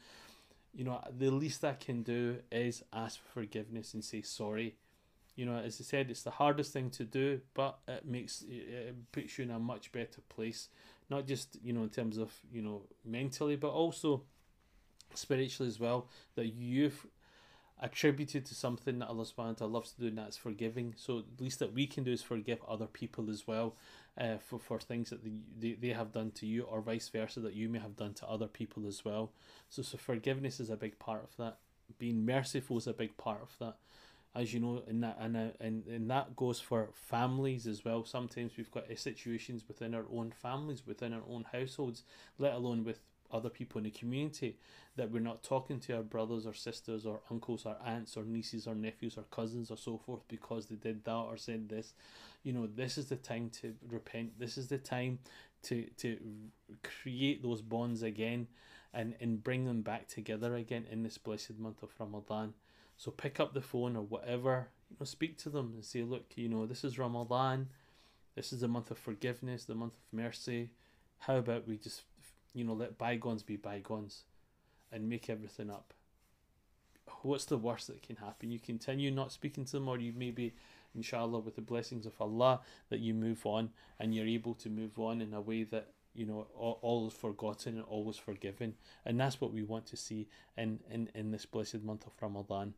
You 0.75 0.83
know, 0.83 1.01
the 1.17 1.31
least 1.31 1.65
I 1.65 1.75
can 1.75 2.03
do 2.03 2.39
is 2.51 2.83
ask 2.93 3.21
for 3.21 3.43
forgiveness 3.43 3.95
and 3.95 4.03
say 4.03 4.23
sorry. 4.23 4.75
You 5.37 5.47
know, 5.47 5.59
as 5.59 5.81
I 5.81 5.85
said, 5.85 6.11
it's 6.11 6.25
the 6.25 6.33
hardest 6.33 6.73
thing 6.73 6.91
to 6.91 7.05
do, 7.05 7.41
but 7.55 7.79
it 7.87 8.05
makes 8.05 8.43
it 8.49 8.97
puts 9.13 9.39
you 9.39 9.45
in 9.45 9.53
a 9.53 9.61
much 9.61 9.93
better 9.93 10.23
place, 10.29 10.71
not 11.09 11.29
just 11.29 11.57
you 11.63 11.73
know 11.73 11.85
in 11.85 11.91
terms 11.91 12.19
of 12.19 12.33
you 12.53 12.63
know 12.63 12.83
mentally, 13.05 13.55
but 13.55 13.71
also 13.71 14.25
spiritually 15.17 15.69
as 15.69 15.81
well 15.81 16.09
that 16.37 16.47
you've 16.47 17.07
attributed 17.81 18.47
to 18.47 18.55
something 18.55 18.99
that 18.99 19.09
Allah 19.09 19.25
subhanahu 19.25 19.37
wa 19.37 19.53
ta'ala 19.53 19.73
loves 19.73 19.93
to 19.93 20.01
do 20.01 20.07
and 20.07 20.19
that's 20.19 20.37
forgiving. 20.37 20.95
So 20.97 21.19
at 21.19 21.41
least 21.41 21.59
that 21.59 21.75
we 21.75 21.87
can 21.87 22.05
do 22.05 22.13
is 22.13 22.23
forgive 22.23 22.61
other 22.69 22.87
people 22.87 23.29
as 23.29 23.47
well 23.47 23.75
uh, 24.19 24.37
for, 24.39 24.59
for 24.59 24.79
things 24.79 25.11
that 25.11 25.21
they, 25.61 25.73
they 25.73 25.89
have 25.89 26.13
done 26.13 26.31
to 26.33 26.47
you 26.47 26.63
or 26.63 26.81
vice 26.81 27.09
versa 27.09 27.41
that 27.41 27.55
you 27.55 27.69
may 27.69 27.81
have 27.81 27.97
done 27.97 28.15
to 28.15 28.29
other 28.29 28.47
people 28.47 28.87
as 28.87 29.05
well. 29.05 29.33
So 29.69 29.83
so 29.83 29.99
forgiveness 29.99 30.61
is 30.61 30.71
a 30.71 30.77
big 30.77 30.99
part 30.99 31.25
of 31.25 31.37
that. 31.37 31.59
Being 31.99 32.25
merciful 32.25 32.79
is 32.79 32.87
a 32.87 32.95
big 32.95 33.17
part 33.17 33.43
of 33.43 33.55
that. 33.59 33.77
As 34.37 34.53
you 34.53 34.59
know, 34.59 34.83
and 34.89 35.03
that 35.05 35.17
and, 35.21 35.37
and, 35.61 35.87
and 35.87 36.11
that 36.11 36.35
goes 36.35 36.59
for 36.59 36.89
families 36.93 37.69
as 37.69 37.85
well. 37.85 38.05
Sometimes 38.05 38.53
we've 38.57 38.71
got 38.71 38.91
uh, 38.91 38.97
situations 38.97 39.63
within 39.69 39.95
our 39.95 40.07
own 40.13 40.33
families, 40.33 40.85
within 40.85 41.13
our 41.13 41.23
own 41.29 41.45
households, 41.53 42.03
let 42.39 42.55
alone 42.55 42.83
with 42.83 42.99
other 43.33 43.49
people 43.49 43.79
in 43.79 43.85
the 43.85 43.91
community 43.91 44.57
that 44.97 45.11
we're 45.11 45.21
not 45.21 45.43
talking 45.43 45.81
to 45.81 45.97
our 45.97 46.03
brothers 46.03 46.47
or 46.47 46.55
sisters 46.55 47.05
or 47.05 47.21
uncles 47.31 47.67
or 47.67 47.77
aunts 47.85 48.17
or 48.17 48.25
nieces 48.25 48.67
or 48.67 48.75
nephews 48.75 49.17
or 49.17 49.25
cousins 49.31 49.71
or 49.71 49.77
so 49.77 49.99
forth 49.99 50.23
because 50.29 50.67
they 50.67 50.77
did 50.77 51.05
that 51.05 51.13
or 51.13 51.37
said 51.37 51.69
this. 51.69 51.95
You 52.43 52.53
know 52.53 52.67
this 52.67 52.97
is 52.97 53.07
the 53.07 53.17
time 53.17 53.51
to 53.61 53.75
repent. 53.91 54.39
This 54.39 54.57
is 54.57 54.69
the 54.69 54.79
time 54.79 55.19
to 55.65 55.85
to 55.99 56.19
create 56.83 57.43
those 57.43 57.61
bonds 57.61 58.03
again 58.03 58.47
and 58.93 59.15
and 59.21 59.43
bring 59.43 59.65
them 59.65 59.83
back 59.83 60.07
together 60.07 60.55
again 60.55 60.87
in 60.91 61.03
this 61.03 61.19
blessed 61.19 61.59
month 61.59 61.83
of 61.83 61.91
ramadan. 61.99 62.55
So 62.97 63.11
pick 63.11 63.41
up 63.41 63.55
the 63.55 63.61
phone 63.61 63.97
or 63.97 64.03
whatever 64.03 64.69
you 64.91 64.97
know 65.01 65.05
speak 65.05 65.37
to 65.39 65.49
them 65.49 65.73
and 65.75 65.85
say 65.85 66.03
look 66.03 66.33
you 66.37 66.49
know 66.49 66.67
this 66.67 66.85
is 66.85 66.99
ramadan. 66.99 67.69
This 68.37 68.53
is 68.53 68.61
the 68.61 68.69
month 68.69 68.91
of 68.91 68.99
forgiveness 68.99 69.65
the 69.65 69.75
month 69.75 69.95
of 69.95 70.17
mercy. 70.17 70.71
How 71.21 71.37
about 71.37 71.67
we 71.67 71.79
just 71.79 72.03
you 72.55 72.65
know, 72.65 72.73
let 72.73 72.97
bygones 72.97 73.43
be 73.43 73.57
bygones 73.57 74.25
and 74.93 75.09
make 75.09 75.29
everything 75.29 75.71
up. 75.71 75.93
What's 77.23 77.45
the 77.45 77.59
worst 77.59 77.89
that 77.89 78.03
can 78.03 78.17
happen? 78.17 78.51
You 78.51 78.59
continue 78.59 79.11
not 79.11 79.33
speaking 79.33 79.65
to 79.67 79.73
them, 79.73 79.89
or 79.89 79.99
you 79.99 80.13
maybe, 80.17 80.55
inshallah, 80.95 81.41
with 81.41 81.57
the 81.57 81.63
blessings 81.63 82.07
of 82.07 82.15
Allah, 82.21 82.61
that 82.89 83.01
you 83.01 83.13
move 83.13 83.45
on 83.45 83.71
and 83.99 84.15
you're 84.15 84.27
able 84.27 84.55
to 84.55 84.71
move 84.71 84.99
on 84.99 85.21
in 85.21 85.35
a 85.35 85.41
way 85.41 85.65
that 85.65 85.89
you 86.15 86.25
know 86.25 86.47
all, 86.57 86.79
all 86.81 87.09
is 87.09 87.13
forgotten 87.13 87.75
and 87.75 87.85
always 87.85 88.17
forgiven 88.17 88.75
and 89.05 89.19
that's 89.19 89.41
what 89.41 89.53
we 89.53 89.63
want 89.63 89.85
to 89.87 89.97
see 89.97 90.29
in, 90.57 90.79
in 90.89 91.11
in 91.15 91.33
this 91.33 91.45
blessed 91.45 91.83
month 91.83 92.07
of 92.07 92.13
ramadan 92.21 92.73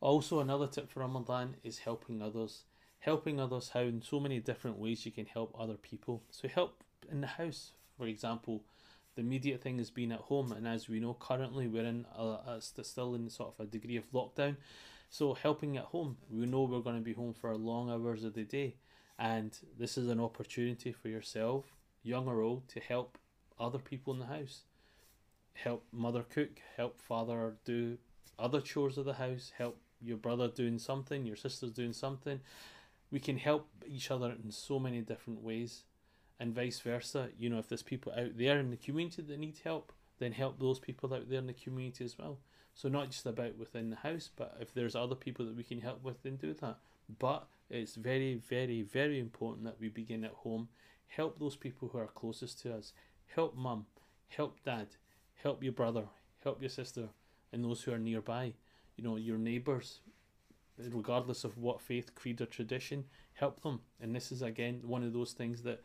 also 0.00 0.38
another 0.38 0.68
tip 0.68 0.88
for 0.88 1.00
ramadan 1.00 1.56
is 1.64 1.78
helping 1.78 2.22
others 2.22 2.64
helping 3.00 3.40
others 3.40 3.70
how 3.74 3.80
in 3.80 4.00
so 4.00 4.20
many 4.20 4.38
different 4.38 4.78
ways 4.78 5.04
you 5.04 5.12
can 5.12 5.26
help 5.26 5.54
other 5.58 5.74
people 5.74 6.22
so 6.30 6.46
help 6.46 6.84
in 7.10 7.20
the 7.20 7.26
house 7.26 7.72
for 7.96 8.06
example, 8.06 8.62
the 9.14 9.20
immediate 9.20 9.62
thing 9.62 9.78
is 9.78 9.90
being 9.90 10.12
at 10.12 10.20
home, 10.20 10.52
and 10.52 10.66
as 10.66 10.88
we 10.88 11.00
know, 11.00 11.14
currently 11.14 11.68
we're 11.68 11.84
in 11.84 12.04
a, 12.16 12.22
a, 12.22 12.58
still 12.60 13.14
in 13.14 13.30
sort 13.30 13.54
of 13.54 13.64
a 13.64 13.68
degree 13.70 13.96
of 13.96 14.10
lockdown. 14.12 14.56
So 15.08 15.34
helping 15.34 15.76
at 15.76 15.84
home, 15.84 16.16
we 16.28 16.46
know 16.46 16.62
we're 16.62 16.80
going 16.80 16.96
to 16.96 17.02
be 17.02 17.12
home 17.12 17.34
for 17.34 17.56
long 17.56 17.90
hours 17.90 18.24
of 18.24 18.34
the 18.34 18.42
day, 18.42 18.76
and 19.18 19.56
this 19.78 19.96
is 19.96 20.08
an 20.08 20.18
opportunity 20.20 20.90
for 20.90 21.08
yourself, 21.08 21.66
young 22.02 22.26
or 22.26 22.40
old, 22.40 22.66
to 22.68 22.80
help 22.80 23.18
other 23.58 23.78
people 23.78 24.12
in 24.12 24.18
the 24.18 24.26
house. 24.26 24.62
help 25.54 25.84
mother 25.92 26.22
cook, 26.22 26.60
help 26.76 27.00
father 27.00 27.54
do 27.64 27.96
other 28.38 28.60
chores 28.60 28.98
of 28.98 29.04
the 29.04 29.14
house, 29.14 29.52
help 29.56 29.78
your 30.00 30.16
brother 30.16 30.48
doing 30.48 30.78
something, 30.78 31.24
your 31.24 31.36
sister's 31.36 31.70
doing 31.70 31.92
something. 31.92 32.40
We 33.10 33.20
can 33.20 33.38
help 33.38 33.68
each 33.86 34.10
other 34.10 34.34
in 34.42 34.50
so 34.50 34.78
many 34.78 35.00
different 35.00 35.42
ways, 35.42 35.84
and 36.38 36.54
vice 36.54 36.80
versa. 36.80 37.28
You 37.38 37.50
know, 37.50 37.58
if 37.58 37.68
there's 37.68 37.82
people 37.82 38.12
out 38.16 38.36
there 38.36 38.58
in 38.58 38.70
the 38.70 38.76
community 38.76 39.22
that 39.22 39.38
need 39.38 39.58
help, 39.64 39.92
then 40.18 40.32
help 40.32 40.58
those 40.58 40.78
people 40.78 41.12
out 41.14 41.28
there 41.28 41.38
in 41.38 41.46
the 41.46 41.52
community 41.52 42.04
as 42.04 42.18
well. 42.18 42.38
So 42.74 42.88
not 42.88 43.10
just 43.10 43.26
about 43.26 43.56
within 43.56 43.90
the 43.90 43.96
house, 43.96 44.30
but 44.34 44.56
if 44.60 44.74
there's 44.74 44.96
other 44.96 45.14
people 45.14 45.44
that 45.46 45.56
we 45.56 45.62
can 45.62 45.80
help 45.80 46.02
with, 46.02 46.22
then 46.22 46.36
do 46.36 46.54
that. 46.54 46.78
But 47.18 47.46
it's 47.70 47.94
very, 47.94 48.34
very, 48.34 48.82
very 48.82 49.20
important 49.20 49.64
that 49.64 49.80
we 49.80 49.88
begin 49.88 50.24
at 50.24 50.32
home. 50.32 50.68
Help 51.06 51.38
those 51.38 51.56
people 51.56 51.88
who 51.88 51.98
are 51.98 52.06
closest 52.06 52.60
to 52.62 52.74
us. 52.74 52.92
Help 53.26 53.56
mum. 53.56 53.86
Help 54.28 54.58
dad. 54.64 54.88
Help 55.42 55.62
your 55.62 55.72
brother. 55.72 56.04
Help 56.42 56.60
your 56.60 56.70
sister, 56.70 57.08
and 57.52 57.64
those 57.64 57.82
who 57.82 57.92
are 57.92 57.98
nearby. 57.98 58.52
You 58.96 59.04
know 59.04 59.16
your 59.16 59.38
neighbours, 59.38 60.00
regardless 60.78 61.44
of 61.44 61.56
what 61.56 61.80
faith, 61.80 62.14
creed, 62.14 62.40
or 62.40 62.46
tradition. 62.46 63.04
Help 63.32 63.62
them. 63.62 63.80
And 64.00 64.14
this 64.14 64.30
is 64.30 64.42
again 64.42 64.82
one 64.84 65.02
of 65.02 65.12
those 65.12 65.32
things 65.32 65.62
that 65.62 65.82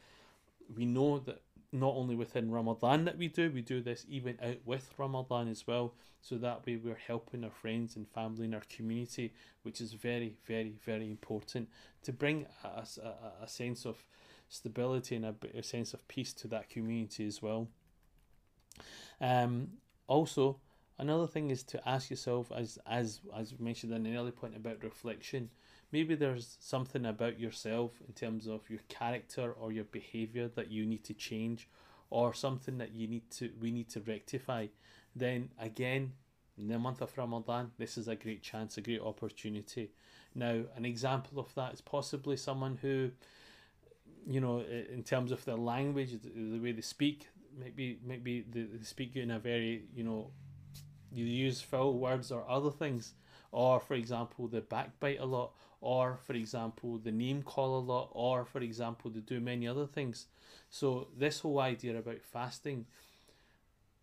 we 0.75 0.85
know 0.85 1.19
that 1.19 1.41
not 1.71 1.95
only 1.95 2.15
within 2.15 2.49
Ramadan 2.49 3.05
that 3.05 3.17
we 3.17 3.27
do, 3.27 3.51
we 3.51 3.61
do 3.61 3.81
this 3.81 4.05
even 4.09 4.37
out 4.43 4.57
with 4.65 4.91
Ramadan 4.97 5.47
as 5.47 5.67
well. 5.67 5.93
So 6.21 6.35
that 6.37 6.65
way 6.65 6.77
we're 6.77 6.95
helping 6.95 7.43
our 7.43 7.51
friends 7.51 7.95
and 7.95 8.07
family 8.07 8.45
in 8.45 8.53
our 8.53 8.63
community, 8.75 9.33
which 9.61 9.79
is 9.79 9.93
very, 9.93 10.35
very, 10.45 10.75
very 10.83 11.09
important 11.09 11.69
to 12.03 12.11
bring 12.11 12.45
a, 12.63 12.83
a, 13.03 13.43
a 13.43 13.47
sense 13.47 13.85
of 13.85 14.03
stability 14.49 15.15
and 15.15 15.25
a, 15.25 15.35
a 15.55 15.63
sense 15.63 15.93
of 15.93 16.07
peace 16.07 16.33
to 16.33 16.47
that 16.47 16.69
community 16.69 17.25
as 17.27 17.41
well. 17.41 17.67
Um, 19.21 19.69
also, 20.07 20.59
another 20.97 21.27
thing 21.27 21.51
is 21.51 21.63
to 21.63 21.87
ask 21.87 22.09
yourself, 22.09 22.51
as 22.55 22.79
as 22.87 23.21
as 23.37 23.57
mentioned 23.59 23.93
in 23.93 24.05
an 24.05 24.15
early 24.15 24.31
point 24.31 24.55
about 24.55 24.83
reflection, 24.83 25.49
maybe 25.91 26.15
there's 26.15 26.57
something 26.59 27.05
about 27.05 27.39
yourself 27.39 27.91
in 28.07 28.13
terms 28.13 28.47
of 28.47 28.69
your 28.69 28.79
character 28.89 29.51
or 29.51 29.71
your 29.71 29.85
behavior 29.85 30.47
that 30.47 30.71
you 30.71 30.85
need 30.85 31.03
to 31.03 31.13
change 31.13 31.67
or 32.09 32.33
something 32.33 32.77
that 32.77 32.93
you 32.93 33.07
need 33.07 33.29
to 33.31 33.51
we 33.59 33.71
need 33.71 33.89
to 33.89 33.99
rectify 34.01 34.67
then 35.15 35.49
again 35.59 36.11
in 36.57 36.67
the 36.67 36.77
month 36.77 37.01
of 37.01 37.15
ramadan 37.17 37.71
this 37.77 37.97
is 37.97 38.07
a 38.07 38.15
great 38.15 38.41
chance 38.41 38.77
a 38.77 38.81
great 38.81 39.01
opportunity. 39.01 39.91
Now 40.35 40.61
an 40.75 40.85
example 40.85 41.39
of 41.39 41.53
that 41.55 41.73
is 41.73 41.81
possibly 41.81 42.37
someone 42.37 42.77
who 42.81 43.11
you 44.27 44.41
know 44.41 44.59
in 44.61 45.03
terms 45.03 45.31
of 45.31 45.43
their 45.45 45.55
language 45.55 46.11
the 46.21 46.59
way 46.59 46.71
they 46.71 46.81
speak 46.81 47.27
maybe 47.57 47.99
maybe 48.05 48.45
they 48.51 48.67
speak 48.83 49.15
in 49.15 49.31
a 49.31 49.39
very 49.39 49.85
you 49.95 50.03
know 50.03 50.31
you 51.11 51.25
use 51.25 51.61
foul 51.61 51.93
words 51.93 52.31
or 52.31 52.47
other 52.47 52.69
things 52.69 53.13
or 53.51 53.79
for 53.79 53.95
example 53.95 54.47
the 54.47 54.61
backbite 54.61 55.19
a 55.19 55.25
lot 55.25 55.51
or 55.81 56.17
for 56.25 56.33
example 56.33 56.97
the 56.97 57.11
name 57.11 57.41
call 57.41 57.79
a 57.79 57.81
lot 57.81 58.09
or 58.11 58.45
for 58.45 58.59
example 58.59 59.09
they 59.11 59.19
do 59.19 59.39
many 59.39 59.67
other 59.67 59.87
things. 59.87 60.27
So 60.69 61.07
this 61.17 61.39
whole 61.39 61.59
idea 61.59 61.97
about 61.97 62.21
fasting 62.21 62.85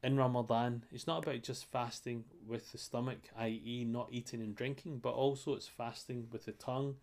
in 0.02 0.16
ramadan 0.16 0.84
it's 0.92 1.06
not 1.06 1.24
about 1.24 1.42
just 1.42 1.64
fasting 1.64 2.22
with 2.46 2.70
the 2.70 2.76
stomach 2.78 3.18
i.e 3.38 3.84
not 3.88 4.08
eating 4.12 4.42
and 4.42 4.54
drinking 4.54 4.98
but 4.98 5.14
also 5.14 5.54
it's 5.54 5.66
fasting 5.66 6.28
with 6.30 6.44
the 6.44 6.52
tongue 6.52 6.94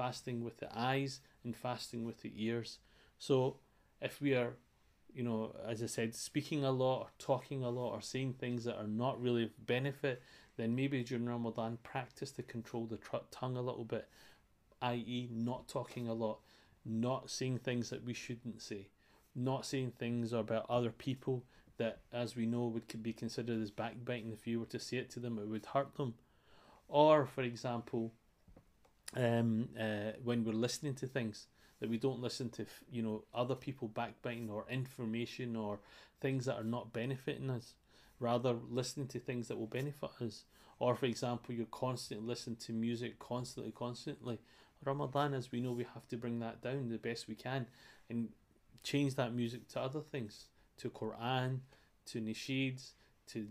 fasting 0.00 0.42
with 0.42 0.58
the 0.58 0.68
eyes 0.74 1.20
and 1.44 1.54
fasting 1.54 2.04
with 2.04 2.22
the 2.22 2.32
ears. 2.34 2.78
So 3.18 3.58
if 4.00 4.20
we 4.20 4.34
are 4.34 4.54
you 5.14 5.22
know 5.22 5.54
as 5.66 5.82
i 5.82 5.86
said 5.86 6.14
speaking 6.14 6.64
a 6.64 6.70
lot 6.70 7.00
or 7.00 7.06
talking 7.18 7.62
a 7.62 7.70
lot 7.70 7.90
or 7.92 8.00
saying 8.00 8.32
things 8.34 8.64
that 8.64 8.76
are 8.76 8.86
not 8.86 9.20
really 9.20 9.44
of 9.44 9.66
benefit 9.66 10.22
then 10.60 10.74
maybe 10.74 11.02
during 11.02 11.24
Ramadan 11.24 11.78
practice 11.82 12.30
to 12.32 12.42
control 12.42 12.84
the 12.84 12.98
tr- 12.98 13.16
tongue 13.30 13.56
a 13.56 13.62
little 13.62 13.84
bit, 13.84 14.08
i.e., 14.82 15.28
not 15.32 15.68
talking 15.68 16.06
a 16.06 16.12
lot, 16.12 16.40
not 16.84 17.30
saying 17.30 17.58
things 17.58 17.88
that 17.90 18.04
we 18.04 18.12
shouldn't 18.12 18.60
say, 18.60 18.88
not 19.34 19.64
saying 19.64 19.92
things 19.98 20.32
about 20.32 20.66
other 20.68 20.90
people 20.90 21.44
that, 21.78 22.00
as 22.12 22.36
we 22.36 22.44
know, 22.44 22.66
would 22.66 23.02
be 23.02 23.12
considered 23.12 23.62
as 23.62 23.70
backbiting. 23.70 24.32
If 24.32 24.46
you 24.46 24.60
were 24.60 24.66
to 24.66 24.78
say 24.78 24.98
it 24.98 25.08
to 25.10 25.20
them, 25.20 25.38
it 25.38 25.48
would 25.48 25.64
hurt 25.64 25.94
them. 25.94 26.14
Or, 26.88 27.24
for 27.24 27.42
example, 27.42 28.12
um, 29.16 29.68
uh, 29.80 30.12
when 30.22 30.44
we're 30.44 30.52
listening 30.52 30.94
to 30.96 31.06
things, 31.06 31.46
that 31.80 31.90
we 31.90 31.98
don't 31.98 32.20
listen 32.20 32.50
to 32.50 32.66
you 32.90 33.02
know 33.02 33.24
other 33.34 33.54
people 33.54 33.88
backbiting 33.88 34.48
or 34.50 34.64
information 34.70 35.56
or 35.56 35.80
things 36.20 36.44
that 36.44 36.56
are 36.56 36.64
not 36.64 36.92
benefiting 36.92 37.50
us 37.50 37.74
rather 38.20 38.54
listening 38.70 39.08
to 39.08 39.18
things 39.18 39.48
that 39.48 39.58
will 39.58 39.66
benefit 39.66 40.10
us. 40.20 40.44
Or, 40.78 40.94
for 40.94 41.06
example, 41.06 41.54
you're 41.54 41.66
constantly 41.66 42.26
listening 42.26 42.56
to 42.56 42.72
music 42.72 43.18
constantly, 43.18 43.72
constantly. 43.72 44.38
Ramadan, 44.84 45.34
as 45.34 45.50
we 45.50 45.60
know, 45.60 45.72
we 45.72 45.86
have 45.94 46.06
to 46.08 46.16
bring 46.16 46.38
that 46.40 46.62
down 46.62 46.88
the 46.88 46.98
best 46.98 47.28
we 47.28 47.34
can 47.34 47.66
and 48.08 48.28
change 48.82 49.14
that 49.16 49.34
music 49.34 49.68
to 49.68 49.80
other 49.80 50.00
things, 50.00 50.46
to 50.78 50.90
Quran, 50.90 51.60
to 52.06 52.20
nasheeds, 52.20 52.92
to 53.28 53.48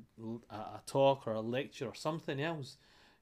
a, 0.49 0.55
a 0.55 0.81
talk 0.85 1.27
or 1.27 1.33
a 1.33 1.41
lecture 1.41 1.85
or 1.85 1.95
something 1.95 2.41
else 2.41 2.77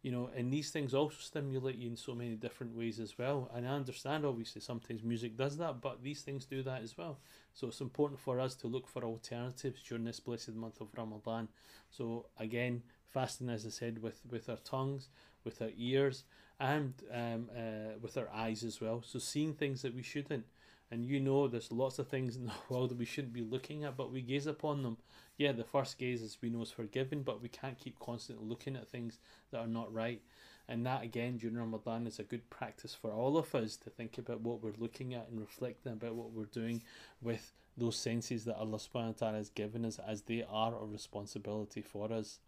you 0.08 0.14
know, 0.14 0.30
and 0.38 0.54
these 0.54 0.72
things 0.72 0.94
also 0.94 1.18
stimulate 1.20 1.76
you 1.76 1.90
in 1.90 1.98
so 1.98 2.16
many 2.16 2.36
different 2.36 2.74
ways 2.74 2.98
as 2.98 3.18
well. 3.18 3.52
And 3.54 3.68
I 3.68 3.72
understand, 3.72 4.26
obviously, 4.26 4.62
sometimes 4.62 5.04
music 5.04 5.36
does 5.36 5.58
that, 5.58 5.82
but 5.82 6.02
these 6.02 6.22
things 6.22 6.46
do 6.46 6.64
that 6.64 6.82
as 6.82 6.98
well. 6.98 7.20
So 7.54 7.68
it's 7.68 7.82
important 7.82 8.18
for 8.18 8.40
us 8.40 8.56
to 8.62 8.68
look 8.68 8.88
for 8.88 9.04
alternatives 9.04 9.82
during 9.84 10.06
this 10.06 10.22
blessed 10.22 10.56
month 10.56 10.80
of 10.80 10.88
Ramadan. 10.96 11.50
So 11.92 12.28
again, 12.40 12.84
fasting, 13.06 13.50
as 13.50 13.66
I 13.66 13.70
said, 13.70 14.02
with 14.02 14.22
with 14.32 14.48
our 14.48 14.62
tongues, 14.64 15.10
with 15.44 15.62
our 15.62 15.72
ears, 15.78 16.24
and 16.58 16.94
um, 17.14 17.50
uh, 17.54 17.98
with 18.02 18.16
our 18.18 18.30
eyes 18.34 18.64
as 18.64 18.80
well. 18.80 19.04
So 19.06 19.20
seeing 19.20 19.56
things 19.56 19.82
that 19.82 19.94
we 19.94 20.04
shouldn't. 20.04 20.46
And 20.90 21.06
you 21.06 21.20
know, 21.20 21.50
there's 21.50 21.70
lots 21.70 22.00
of 22.00 22.08
things 22.08 22.38
in 22.38 22.46
the 22.46 22.54
world 22.70 22.92
that 22.92 22.98
we 22.98 23.04
shouldn't 23.04 23.34
be 23.34 23.42
looking 23.42 23.84
at, 23.84 23.98
but 23.98 24.14
we 24.14 24.22
gaze 24.22 24.48
upon 24.48 24.84
them. 24.84 24.96
Yeah, 25.38 25.52
the 25.52 25.64
first 25.64 26.00
gaze, 26.00 26.24
as 26.24 26.38
we 26.42 26.50
know, 26.50 26.64
is 26.64 26.72
forgiven, 26.72 27.22
but 27.22 27.42
we 27.42 27.50
can't 27.50 27.78
keep 27.78 28.00
constantly 28.00 28.46
looking 28.48 28.76
at 28.76 28.88
things 28.88 29.20
that 29.52 29.60
are 29.60 29.68
not 29.68 29.94
right. 29.94 30.22
And 30.68 30.86
that, 30.86 31.04
again, 31.04 31.38
during 31.38 31.58
Ramadan 31.58 32.08
is 32.08 32.20
a 32.20 32.24
good 32.24 32.50
practice 32.50 32.94
for 32.94 33.12
all 33.12 33.38
of 33.38 33.54
us 33.54 33.78
to 33.78 33.90
think 33.90 34.18
about 34.18 34.42
what 34.42 34.64
we're 34.64 34.74
looking 34.80 35.14
at 35.14 35.30
and 35.30 35.40
reflecting 35.40 35.94
about 35.94 36.16
what 36.16 36.32
we're 36.32 36.46
doing 36.46 36.84
with 37.22 37.54
those 37.78 37.96
senses 37.96 38.46
that 38.46 38.58
Allah 38.58 38.80
subhanahu 38.80 39.06
wa 39.06 39.12
ta'ala 39.20 39.38
has 39.38 39.50
given 39.50 39.86
us 39.86 40.00
as 40.06 40.24
they 40.24 40.44
are 40.50 40.76
a 40.76 40.86
responsibility 40.86 41.82
for 41.82 42.12
us. 42.12 42.40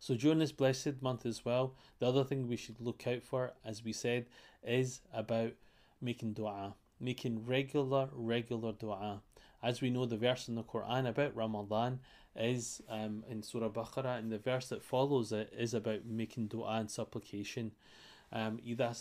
So 0.00 0.16
during 0.16 0.38
this 0.38 0.50
blessed 0.50 1.02
month 1.02 1.26
as 1.26 1.44
well, 1.44 1.74
the 1.98 2.08
other 2.08 2.24
thing 2.24 2.48
we 2.48 2.56
should 2.56 2.80
look 2.80 3.06
out 3.06 3.22
for, 3.22 3.52
as 3.64 3.84
we 3.84 3.92
said, 3.92 4.26
is 4.66 5.02
about 5.12 5.52
making 6.00 6.32
dua, 6.32 6.74
making 6.98 7.46
regular, 7.46 8.08
regular 8.12 8.72
dua. 8.72 9.20
As 9.62 9.80
we 9.80 9.90
know, 9.90 10.06
the 10.06 10.16
verse 10.16 10.48
in 10.48 10.56
the 10.56 10.62
Quran 10.62 11.08
about 11.08 11.36
Ramadan 11.36 12.00
is 12.34 12.82
um, 12.88 13.24
in 13.28 13.42
Surah 13.42 13.68
Baqarah, 13.68 14.18
and 14.18 14.32
the 14.32 14.38
verse 14.38 14.68
that 14.68 14.82
follows 14.82 15.32
it 15.32 15.52
is 15.56 15.74
about 15.74 16.04
making 16.04 16.48
dua 16.48 16.78
and 16.80 16.90
supplication. 16.90 17.72
Um, 18.32 18.60
that 18.64 18.96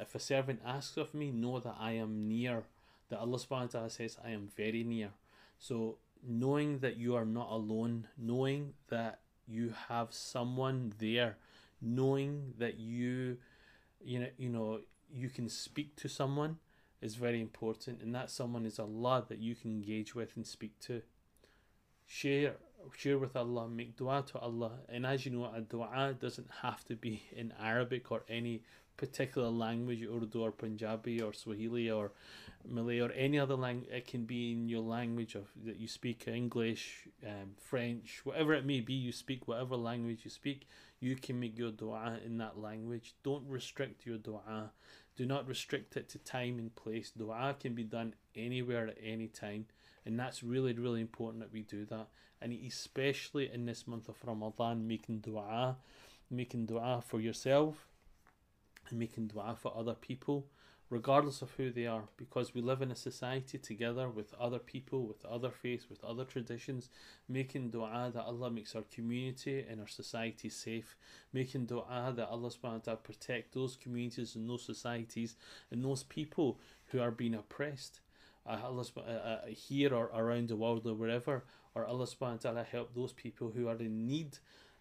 if 0.00 0.14
a 0.14 0.18
servant 0.18 0.60
asks 0.66 0.96
of 0.96 1.14
me, 1.14 1.30
know 1.30 1.60
that 1.60 1.76
I 1.78 1.92
am 1.92 2.28
near. 2.28 2.64
That 3.08 3.20
Allah 3.20 3.38
subhanahu 3.38 3.60
wa 3.60 3.66
ta'ala 3.66 3.90
says, 3.90 4.18
I 4.24 4.30
am 4.30 4.48
very 4.56 4.82
near. 4.82 5.10
So 5.58 5.98
knowing 6.26 6.80
that 6.80 6.96
you 6.96 7.14
are 7.14 7.24
not 7.24 7.50
alone, 7.50 8.08
knowing 8.18 8.74
that 8.88 9.20
you 9.46 9.72
have 9.88 10.12
someone 10.12 10.92
there, 10.98 11.36
knowing 11.80 12.54
that 12.58 12.78
you 12.78 13.38
you 14.02 14.18
know 14.20 14.28
you 14.38 14.48
know 14.48 14.80
you 15.12 15.28
can 15.28 15.48
speak 15.48 15.96
to 15.96 16.08
someone 16.08 16.58
is 17.00 17.14
very 17.14 17.40
important, 17.40 18.02
and 18.02 18.14
that 18.14 18.30
someone 18.30 18.66
is 18.66 18.78
Allah 18.78 19.24
that 19.28 19.38
you 19.38 19.54
can 19.54 19.70
engage 19.70 20.14
with 20.14 20.36
and 20.36 20.46
speak 20.46 20.78
to. 20.80 21.02
Share 22.06 22.54
share 22.96 23.18
with 23.18 23.36
Allah, 23.36 23.68
make 23.68 23.96
dua 23.96 24.24
to 24.32 24.38
Allah, 24.38 24.72
and 24.88 25.04
as 25.04 25.26
you 25.26 25.32
know, 25.32 25.44
a 25.54 25.60
dua 25.60 26.14
doesn't 26.18 26.50
have 26.62 26.84
to 26.86 26.96
be 26.96 27.22
in 27.36 27.52
Arabic 27.60 28.10
or 28.10 28.22
any 28.28 28.62
particular 29.00 29.48
language, 29.48 30.02
Urdu 30.02 30.42
or 30.42 30.52
Punjabi 30.52 31.22
or 31.22 31.32
Swahili 31.32 31.90
or 31.90 32.12
Malay 32.68 33.00
or 33.00 33.10
any 33.12 33.38
other 33.38 33.54
language. 33.54 33.88
It 33.90 34.06
can 34.06 34.26
be 34.26 34.52
in 34.52 34.68
your 34.68 34.82
language 34.82 35.34
of 35.34 35.48
that 35.64 35.78
you 35.80 35.88
speak, 35.88 36.28
English, 36.28 37.08
um, 37.26 37.52
French, 37.56 38.20
whatever 38.24 38.52
it 38.52 38.66
may 38.66 38.80
be. 38.80 38.92
You 38.92 39.12
speak 39.12 39.48
whatever 39.48 39.74
language 39.76 40.20
you 40.24 40.30
speak. 40.30 40.68
You 41.00 41.16
can 41.16 41.40
make 41.40 41.58
your 41.58 41.70
dua 41.70 42.18
in 42.26 42.36
that 42.38 42.58
language. 42.58 43.14
Don't 43.22 43.46
restrict 43.48 44.04
your 44.04 44.18
dua 44.18 44.70
do 45.20 45.26
not 45.26 45.46
restrict 45.46 45.98
it 45.98 46.08
to 46.08 46.18
time 46.18 46.58
and 46.58 46.74
place. 46.74 47.10
Dua 47.10 47.54
can 47.60 47.74
be 47.74 47.84
done 47.84 48.14
anywhere 48.34 48.88
at 48.88 48.96
any 49.04 49.28
time, 49.28 49.66
and 50.06 50.18
that's 50.18 50.42
really, 50.42 50.72
really 50.72 51.02
important 51.02 51.42
that 51.42 51.52
we 51.52 51.60
do 51.60 51.84
that. 51.84 52.06
And 52.40 52.54
especially 52.66 53.50
in 53.52 53.66
this 53.66 53.86
month 53.86 54.08
of 54.08 54.16
Ramadan, 54.24 54.88
making 54.88 55.18
dua, 55.18 55.76
making 56.30 56.64
dua 56.64 57.02
for 57.06 57.20
yourself, 57.20 57.86
and 58.88 58.98
making 58.98 59.26
dua 59.26 59.58
for 59.60 59.76
other 59.76 59.92
people 59.92 60.46
regardless 60.90 61.40
of 61.40 61.52
who 61.52 61.70
they 61.70 61.86
are, 61.86 62.02
because 62.16 62.52
we 62.52 62.60
live 62.60 62.82
in 62.82 62.90
a 62.90 62.96
society 62.96 63.56
together 63.56 64.08
with 64.08 64.34
other 64.34 64.58
people, 64.58 65.06
with 65.06 65.24
other 65.24 65.50
faiths, 65.50 65.88
with 65.88 66.02
other 66.02 66.24
traditions, 66.24 66.88
making 67.28 67.70
dua 67.70 68.10
that 68.12 68.24
Allah 68.24 68.50
makes 68.50 68.74
our 68.74 68.82
community 68.92 69.64
and 69.70 69.80
our 69.80 69.86
society 69.86 70.48
safe, 70.48 70.96
making 71.32 71.66
dua 71.66 72.12
that 72.16 72.28
Allah 72.28 72.50
subhanahu 72.50 72.72
wa 72.72 72.78
ta'ala 72.78 72.96
protect 72.98 73.54
those 73.54 73.76
communities 73.76 74.34
and 74.34 74.50
those 74.50 74.64
societies 74.64 75.36
and 75.70 75.84
those 75.84 76.02
people 76.02 76.58
who 76.86 77.00
are 77.00 77.12
being 77.12 77.34
oppressed. 77.34 78.00
Uh, 78.44 78.58
Allah 78.64 78.84
uh, 78.96 79.00
uh, 79.00 79.38
here 79.46 79.94
or 79.94 80.10
around 80.12 80.48
the 80.48 80.56
world 80.56 80.84
or 80.86 80.94
wherever, 80.94 81.44
or 81.76 81.86
Allah 81.86 82.06
subhanahu 82.06 82.44
wa 82.44 82.50
ta'ala 82.50 82.64
help 82.64 82.94
those 82.94 83.12
people 83.12 83.52
who 83.54 83.68
are 83.68 83.76
in 83.76 84.08
need, 84.08 84.38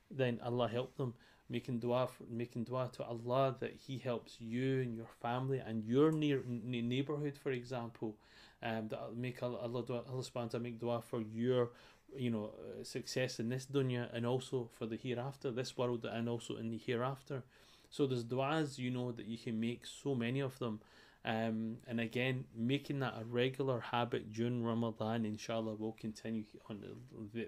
then 0.09 0.39
Allah 0.43 0.67
help 0.67 0.97
them 0.97 1.13
making 1.49 1.79
dua 1.79 2.07
for, 2.07 2.23
making 2.29 2.63
dua 2.63 2.89
to 2.93 3.03
Allah 3.03 3.55
that 3.59 3.73
He 3.87 3.97
helps 3.97 4.37
you 4.39 4.81
and 4.81 4.95
your 4.95 5.07
family 5.21 5.59
and 5.59 5.83
your 5.83 6.11
near 6.11 6.41
neighborhood, 6.45 7.37
for 7.41 7.51
example. 7.51 8.15
Um, 8.61 8.89
that 8.89 9.15
make 9.15 9.41
Allah 9.41 9.59
Allah, 9.59 9.85
dua, 9.85 10.03
Allah 10.11 10.23
subhanahu 10.23 10.61
make 10.61 10.79
dua 10.79 11.01
for 11.01 11.21
your 11.21 11.69
you 12.15 12.29
know 12.29 12.51
uh, 12.59 12.83
success 12.83 13.39
in 13.39 13.49
this 13.49 13.65
dunya 13.65 14.13
and 14.13 14.25
also 14.25 14.69
for 14.77 14.85
the 14.85 14.97
hereafter, 14.97 15.51
this 15.51 15.77
world 15.77 16.05
and 16.05 16.27
also 16.27 16.57
in 16.57 16.69
the 16.69 16.77
hereafter. 16.77 17.43
So 17.89 18.05
there's 18.05 18.23
duas 18.23 18.77
you 18.77 18.91
know 18.91 19.11
that 19.13 19.25
you 19.25 19.37
can 19.37 19.59
make 19.59 19.85
so 19.85 20.15
many 20.15 20.41
of 20.41 20.59
them. 20.59 20.79
Um, 21.25 21.77
and 21.85 21.99
again, 21.99 22.45
making 22.55 22.99
that 22.99 23.15
a 23.19 23.25
regular 23.25 23.81
habit 23.81 24.31
during 24.31 24.63
Ramadan, 24.63 25.25
inshallah, 25.25 25.75
will 25.75 25.97
continue 25.99 26.43
on 26.69 26.83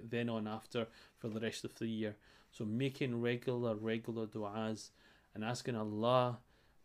then 0.10 0.30
on 0.30 0.48
after 0.48 0.88
for 1.20 1.30
the 1.30 1.40
rest 1.40 1.64
of 1.64 1.78
the 1.80 1.88
year. 1.88 2.16
So 2.52 2.66
making 2.66 3.22
regular, 3.22 3.76
regular 3.76 4.28
du'as 4.28 4.90
and 5.34 5.44
asking 5.44 5.78
Allah 5.78 6.40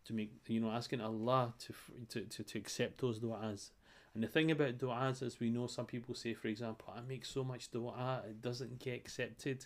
to 0.05 0.13
make, 0.13 0.31
you 0.47 0.61
know, 0.61 0.71
asking 0.71 1.01
Allah 1.01 1.53
to, 1.59 1.73
to, 2.09 2.21
to, 2.21 2.43
to 2.43 2.57
accept 2.57 3.01
those 3.01 3.19
du'as. 3.19 3.71
And 4.13 4.23
the 4.23 4.27
thing 4.27 4.49
about 4.49 4.77
du'as 4.77 5.21
is 5.21 5.39
we 5.39 5.49
know 5.49 5.67
some 5.67 5.85
people 5.85 6.15
say, 6.15 6.33
for 6.33 6.47
example, 6.47 6.93
I 6.95 7.01
make 7.01 7.25
so 7.25 7.43
much 7.43 7.69
du'a, 7.69 8.25
it 8.29 8.41
doesn't 8.41 8.79
get 8.79 8.95
accepted. 8.95 9.65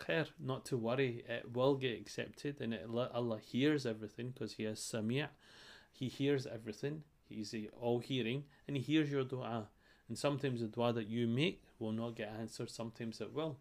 Khair, 0.00 0.28
not 0.38 0.64
to 0.66 0.76
worry, 0.76 1.24
it 1.28 1.52
will 1.52 1.74
get 1.74 2.00
accepted 2.00 2.60
and 2.60 2.72
it, 2.72 2.86
Allah 2.88 3.40
hears 3.40 3.84
everything 3.84 4.30
because 4.30 4.52
He 4.52 4.64
is 4.64 4.78
Sami'. 4.78 5.26
He 5.90 6.08
hears 6.08 6.46
everything, 6.46 7.02
He's 7.28 7.54
all 7.80 7.98
hearing, 7.98 8.44
and 8.66 8.76
He 8.76 8.82
hears 8.82 9.10
your 9.10 9.24
du'a. 9.24 9.66
And 10.08 10.18
sometimes 10.18 10.60
the 10.60 10.66
dua 10.66 10.92
that 10.94 11.06
you 11.06 11.28
make 11.28 11.62
will 11.78 11.92
not 11.92 12.16
get 12.16 12.34
answered, 12.38 12.70
sometimes 12.70 13.20
it 13.20 13.32
will. 13.32 13.58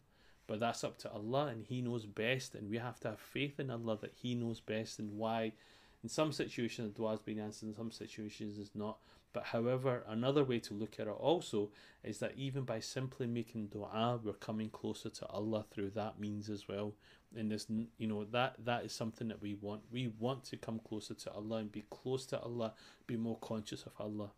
But 0.48 0.60
that's 0.60 0.84
up 0.84 0.98
to 1.00 1.12
Allah 1.12 1.48
and 1.48 1.64
He 1.64 1.82
knows 1.82 2.06
best, 2.06 2.56
and 2.56 2.70
we 2.70 2.78
have 2.78 3.00
to 3.02 3.10
have 3.10 3.20
faith 3.20 3.60
in 3.60 3.70
Allah 3.70 3.98
that 4.02 4.14
He 4.16 4.34
knows 4.34 4.60
best 4.60 4.98
and 4.98 5.18
why. 5.18 5.54
In 6.02 6.10
some 6.10 6.32
situations, 6.32 6.94
the 6.94 6.98
dua 6.98 7.12
has 7.12 7.20
been 7.20 7.40
answered, 7.40 7.70
in 7.70 7.76
some 7.76 7.92
situations, 7.92 8.58
it's 8.58 8.74
not. 8.74 8.98
But 9.32 9.46
however, 9.46 10.04
another 10.08 10.44
way 10.44 10.60
to 10.60 10.74
look 10.74 11.00
at 11.00 11.08
it 11.08 11.12
also 11.12 11.70
is 12.04 12.18
that 12.20 12.34
even 12.36 12.64
by 12.64 12.80
simply 12.80 13.28
making 13.28 13.68
dua, 13.68 14.20
we're 14.24 14.34
coming 14.34 14.70
closer 14.70 15.10
to 15.10 15.28
Allah 15.28 15.66
through 15.70 15.92
that 15.92 16.20
means 16.20 16.50
as 16.50 16.68
well. 16.68 16.96
And 17.36 17.52
this, 17.52 17.68
you 17.70 18.08
know, 18.08 18.26
that 18.32 18.56
that 18.66 18.86
is 18.86 18.92
something 18.92 19.28
that 19.28 19.42
we 19.42 19.54
want. 19.54 19.82
We 19.92 20.12
want 20.20 20.44
to 20.46 20.58
come 20.58 20.80
closer 20.80 21.14
to 21.14 21.32
Allah 21.32 21.58
and 21.58 21.72
be 21.72 21.86
close 21.92 22.26
to 22.28 22.40
Allah, 22.40 22.74
be 23.06 23.18
more 23.18 23.38
conscious 23.38 23.84
of 23.84 23.92
Allah. 24.00 24.32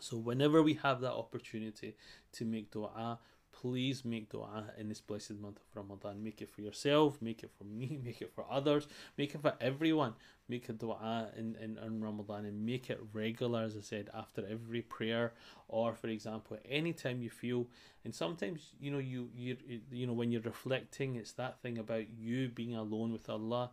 So 0.00 0.16
whenever 0.16 0.62
we 0.62 0.74
have 0.74 1.00
that 1.02 1.12
opportunity 1.12 1.94
to 2.32 2.44
make 2.46 2.70
dua, 2.70 3.18
please 3.52 4.04
make 4.04 4.30
dua 4.30 4.64
in 4.78 4.88
this 4.88 5.00
blessed 5.00 5.38
month 5.40 5.56
of 5.56 5.76
Ramadan. 5.76 6.22
Make 6.22 6.42
it 6.42 6.50
for 6.50 6.60
yourself, 6.60 7.20
make 7.20 7.42
it 7.42 7.50
for 7.56 7.64
me, 7.64 7.98
make 8.04 8.20
it 8.22 8.32
for 8.34 8.44
others, 8.50 8.86
make 9.16 9.34
it 9.34 9.42
for 9.42 9.54
everyone. 9.60 10.14
Make 10.48 10.68
a 10.68 10.72
dua 10.72 11.28
in, 11.36 11.56
in, 11.56 11.78
in 11.78 12.02
Ramadan 12.02 12.46
and 12.46 12.64
make 12.64 12.88
it 12.88 13.00
regular, 13.12 13.62
as 13.62 13.76
I 13.76 13.80
said, 13.80 14.08
after 14.14 14.46
every 14.48 14.80
prayer, 14.82 15.34
or 15.68 15.94
for 15.94 16.08
example, 16.08 16.56
anytime 16.68 17.20
you 17.20 17.30
feel. 17.30 17.66
And 18.04 18.14
sometimes, 18.14 18.72
you 18.80 18.90
know, 18.90 18.98
you 18.98 19.28
you 19.36 19.56
you 19.90 20.06
know 20.06 20.14
when 20.14 20.32
you're 20.32 20.40
reflecting, 20.40 21.16
it's 21.16 21.32
that 21.32 21.60
thing 21.60 21.78
about 21.78 22.08
you 22.18 22.48
being 22.48 22.74
alone 22.74 23.12
with 23.12 23.28
Allah 23.28 23.70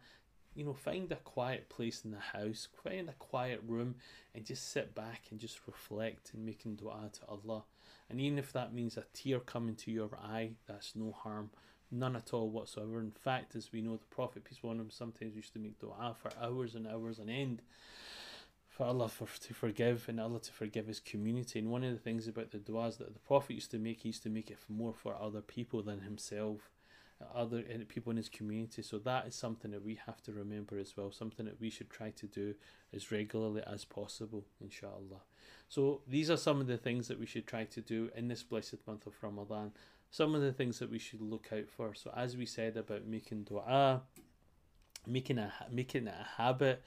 you 0.55 0.63
know, 0.63 0.73
find 0.73 1.11
a 1.11 1.17
quiet 1.17 1.67
place 1.69 2.05
in 2.05 2.11
the 2.11 2.19
house, 2.19 2.69
find 2.83 3.09
a 3.09 3.13
quiet 3.13 3.61
room, 3.67 3.95
and 4.33 4.45
just 4.45 4.71
sit 4.71 4.95
back 4.95 5.23
and 5.29 5.39
just 5.39 5.59
reflect 5.67 6.31
and 6.33 6.45
making 6.45 6.75
dua 6.75 7.09
to 7.11 7.27
Allah. 7.27 7.65
And 8.09 8.21
even 8.21 8.37
if 8.37 8.53
that 8.53 8.73
means 8.73 8.97
a 8.97 9.03
tear 9.13 9.39
coming 9.39 9.75
to 9.75 9.91
your 9.91 10.11
eye, 10.21 10.51
that's 10.67 10.95
no 10.95 11.11
harm, 11.11 11.49
none 11.91 12.15
at 12.15 12.33
all 12.33 12.49
whatsoever. 12.49 12.99
In 12.99 13.11
fact, 13.11 13.55
as 13.55 13.71
we 13.71 13.81
know, 13.81 13.97
the 13.97 14.05
Prophet, 14.05 14.43
peace 14.43 14.59
be 14.59 14.67
upon 14.67 14.79
him, 14.79 14.89
sometimes 14.89 15.35
used 15.35 15.53
to 15.53 15.59
make 15.59 15.79
dua 15.79 16.15
for 16.19 16.31
hours 16.41 16.75
and 16.75 16.87
hours 16.87 17.19
on 17.19 17.29
end 17.29 17.61
for 18.75 18.85
Allah 18.85 19.07
for, 19.07 19.27
to 19.39 19.53
forgive 19.53 20.05
and 20.09 20.19
Allah 20.19 20.41
to 20.41 20.51
forgive 20.51 20.87
his 20.87 20.99
community. 20.99 21.59
And 21.59 21.71
one 21.71 21.83
of 21.83 21.93
the 21.93 21.99
things 21.99 22.27
about 22.27 22.51
the 22.51 22.57
duas 22.57 22.97
that 22.97 23.13
the 23.13 23.19
Prophet 23.19 23.53
used 23.53 23.71
to 23.71 23.79
make, 23.79 24.01
he 24.01 24.09
used 24.09 24.23
to 24.23 24.29
make 24.29 24.51
it 24.51 24.57
more 24.67 24.93
for 24.93 25.15
other 25.15 25.41
people 25.41 25.81
than 25.81 26.01
himself 26.01 26.69
other 27.33 27.61
people 27.87 28.11
in 28.11 28.17
his 28.17 28.29
community. 28.29 28.81
So 28.81 28.97
that 28.99 29.27
is 29.27 29.35
something 29.35 29.71
that 29.71 29.83
we 29.83 29.99
have 30.05 30.21
to 30.23 30.33
remember 30.33 30.77
as 30.77 30.95
well. 30.97 31.11
Something 31.11 31.45
that 31.45 31.59
we 31.59 31.69
should 31.69 31.89
try 31.89 32.09
to 32.11 32.27
do 32.27 32.55
as 32.93 33.11
regularly 33.11 33.63
as 33.65 33.85
possible, 33.85 34.45
inshallah. 34.61 35.21
So 35.69 36.01
these 36.07 36.29
are 36.29 36.37
some 36.37 36.61
of 36.61 36.67
the 36.67 36.77
things 36.77 37.07
that 37.07 37.19
we 37.19 37.25
should 37.25 37.47
try 37.47 37.65
to 37.65 37.81
do 37.81 38.09
in 38.15 38.27
this 38.27 38.43
blessed 38.43 38.85
month 38.85 39.07
of 39.07 39.13
Ramadan. 39.21 39.71
Some 40.11 40.35
of 40.35 40.41
the 40.41 40.53
things 40.53 40.79
that 40.79 40.91
we 40.91 40.99
should 40.99 41.21
look 41.21 41.49
out 41.51 41.69
for. 41.69 41.93
So 41.93 42.11
as 42.15 42.37
we 42.37 42.45
said 42.45 42.77
about 42.77 43.05
making 43.05 43.45
du'a, 43.45 44.01
making 45.07 45.37
a 45.37 45.51
making 45.71 46.07
a 46.07 46.27
habit, 46.37 46.81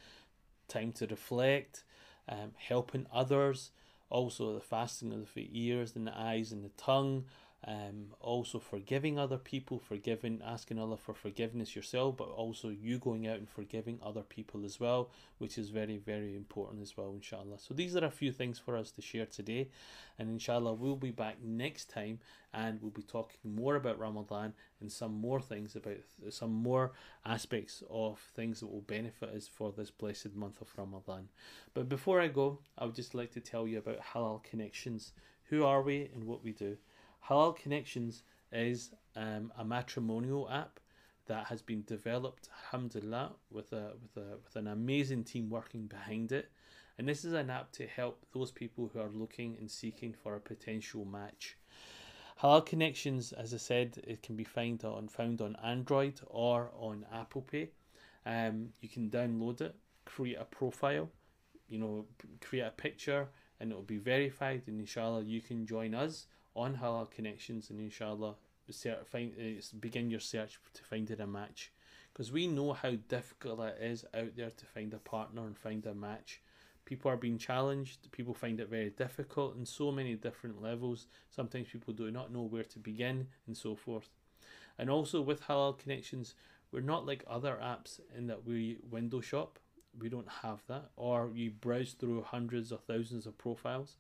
time 0.69 0.93
to 0.93 1.07
reflect, 1.07 1.85
um, 2.29 2.53
helping 2.57 3.07
others, 3.13 3.71
also 4.11 4.55
the 4.55 4.61
fasting 4.61 5.13
of 5.13 5.33
the 5.35 5.49
ears 5.53 5.95
and 5.97 6.07
the 6.07 6.19
eyes 6.19 6.53
and 6.53 6.65
the 6.65 6.71
tongue 6.71 7.25
um, 7.67 8.15
also 8.21 8.59
forgiving 8.59 9.19
other 9.19 9.37
people, 9.37 9.79
forgiving, 9.79 10.41
asking 10.45 10.79
Allah 10.79 10.97
for 10.97 11.13
forgiveness 11.13 11.75
yourself, 11.75 12.17
but 12.17 12.29
also 12.29 12.69
you 12.69 12.99
going 12.99 13.27
out 13.27 13.39
and 13.39 13.49
forgiving 13.49 13.99
other 14.03 14.23
people 14.23 14.65
as 14.65 14.79
well, 14.79 15.11
which 15.39 15.59
is 15.59 15.71
very, 15.71 15.97
very 15.97 16.37
important 16.37 16.81
as 16.83 16.97
well, 16.97 17.11
inshallah. 17.13 17.59
So 17.59 17.75
these 17.75 17.97
are 17.97 18.05
a 18.05 18.11
few 18.11 18.31
things 18.31 18.59
for 18.59 18.77
us 18.77 18.93
to 18.93 19.03
share 19.03 19.27
today, 19.27 19.71
and 20.19 20.31
inshallah, 20.31 20.75
we'll 20.75 20.97
be 20.97 21.11
back 21.11 21.43
next 21.43 21.91
time 21.91 22.21
and 22.55 22.81
we'll 22.81 22.91
be 22.91 23.03
talking 23.03 23.39
more 23.45 23.77
about 23.77 23.99
Ramadan 23.99 24.55
and 24.81 24.91
some 24.91 25.13
more 25.21 25.41
things 25.41 25.77
about 25.77 25.99
some 26.31 26.53
more 26.53 26.93
aspects 27.27 27.83
of 27.91 28.19
things 28.35 28.61
that 28.61 28.69
will 28.69 28.81
benefit 28.81 29.31
us 29.31 29.49
for 29.49 29.71
this 29.71 29.91
blessed 29.91 30.35
month 30.35 30.61
of 30.61 30.69
Ramadan. 30.77 31.29
But 31.75 31.89
before 31.89 32.21
I 32.21 32.29
go, 32.29 32.61
I 32.79 32.87
would 32.87 32.95
just 32.95 33.15
like 33.15 33.33
to 33.33 33.41
tell 33.41 33.67
you 33.67 33.79
about 33.79 34.01
Halal 34.15 34.43
Connections. 34.43 35.13
Who 35.51 35.65
are 35.65 35.83
we 35.83 36.11
and 36.15 36.25
what 36.25 36.43
we 36.45 36.53
do? 36.53 36.77
Halal 37.29 37.57
Connections 37.57 38.23
is 38.53 38.91
um, 39.15 39.53
a 39.59 39.65
matrimonial 39.65 40.49
app 40.51 40.81
that 41.27 41.47
has 41.49 41.61
been 41.61 41.85
developed, 41.87 42.49
alhamdulillah, 42.65 43.33
with 43.51 43.73
a 43.73 43.93
with 44.01 44.17
a 44.17 44.39
with 44.43 44.57
an 44.57 44.69
amazing 44.69 45.25
team 45.25 45.51
working 45.51 45.87
behind 45.87 46.33
it. 46.33 46.51
And 46.97 47.07
this 47.07 47.25
is 47.25 47.35
an 47.35 47.51
app 47.51 47.71
to 47.73 47.87
help 47.87 48.25
those 48.33 48.51
people 48.51 48.91
who 48.93 48.99
are 48.99 49.11
looking 49.11 49.57
and 49.61 49.71
seeking 49.71 50.15
for 50.15 50.37
a 50.37 50.41
potential 50.41 51.05
match. 51.05 51.59
Halal 52.41 52.65
Connections, 52.65 53.33
as 53.33 53.53
I 53.53 53.59
said, 53.59 54.01
it 54.07 54.23
can 54.23 54.35
be 54.35 54.45
found 54.45 54.85
on 54.85 55.09
found 55.09 55.43
on 55.43 55.55
Android 55.63 56.21
or 56.29 56.71
on 56.79 57.05
Apple 57.13 57.43
Pay. 57.43 57.71
Um, 58.25 58.71
you 58.81 58.89
can 58.89 59.11
download 59.11 59.61
it, 59.61 59.75
create 60.07 60.39
a 60.41 60.45
profile, 60.45 61.11
you 61.69 61.79
know, 61.79 62.07
create 62.41 62.63
a 62.63 62.71
picture, 62.71 63.29
and 63.61 63.71
it 63.71 63.75
will 63.75 63.83
be 63.83 63.99
verified. 63.99 64.63
And 64.67 64.81
inshallah, 64.81 65.25
you 65.25 65.43
can 65.43 65.67
join 65.67 65.95
us 65.95 66.27
on 66.59 66.77
Halal 66.77 67.11
Connections 67.11 67.71
and 67.71 67.81
inshallah 67.81 68.35
find, 69.11 69.33
uh, 69.39 69.61
begin 69.81 70.11
your 70.11 70.21
search 70.21 70.59
to 70.75 70.83
find 70.85 71.11
a 71.11 71.27
match 71.27 71.73
because 72.13 72.33
we 72.33 72.47
know 72.47 72.73
how 72.73 72.93
difficult 73.09 73.61
it 73.61 73.79
is 73.81 74.05
out 74.15 74.37
there 74.37 74.51
to 74.51 74.67
find 74.67 74.93
a 74.93 74.99
partner 74.99 75.47
and 75.47 75.57
find 75.57 75.87
a 75.87 75.95
match. 75.95 76.43
People 76.85 77.11
are 77.11 77.17
being 77.17 77.39
challenged, 77.39 78.11
people 78.13 78.35
find 78.35 78.61
it 78.61 78.69
very 78.69 78.91
difficult 78.91 79.57
in 79.57 79.65
so 79.65 79.93
many 79.93 80.15
different 80.15 80.61
levels. 80.61 81.07
Sometimes 81.31 81.69
people 81.69 81.95
do 81.95 82.11
not 82.11 82.33
know 82.33 82.43
where 82.43 82.65
to 82.65 82.79
begin 82.79 83.29
and 83.47 83.57
so 83.57 83.75
forth. 83.77 84.09
And 84.79 84.91
also 84.91 85.21
with 85.21 85.43
Halal 85.43 85.79
Connections, 85.79 86.35
we're 86.73 86.81
not 86.81 87.07
like 87.07 87.25
other 87.29 87.59
apps 87.63 88.01
in 88.17 88.27
that 88.27 88.45
we 88.45 88.79
window 88.91 89.21
shop. 89.21 89.59
We 89.99 90.09
don't 90.09 90.29
have 90.43 90.61
that. 90.69 90.91
Or 90.97 91.31
you 91.35 91.51
browse 91.51 91.93
through 91.93 92.23
hundreds 92.23 92.73
or 92.73 92.79
thousands 92.79 93.27
of 93.27 93.39
profiles. 93.39 93.97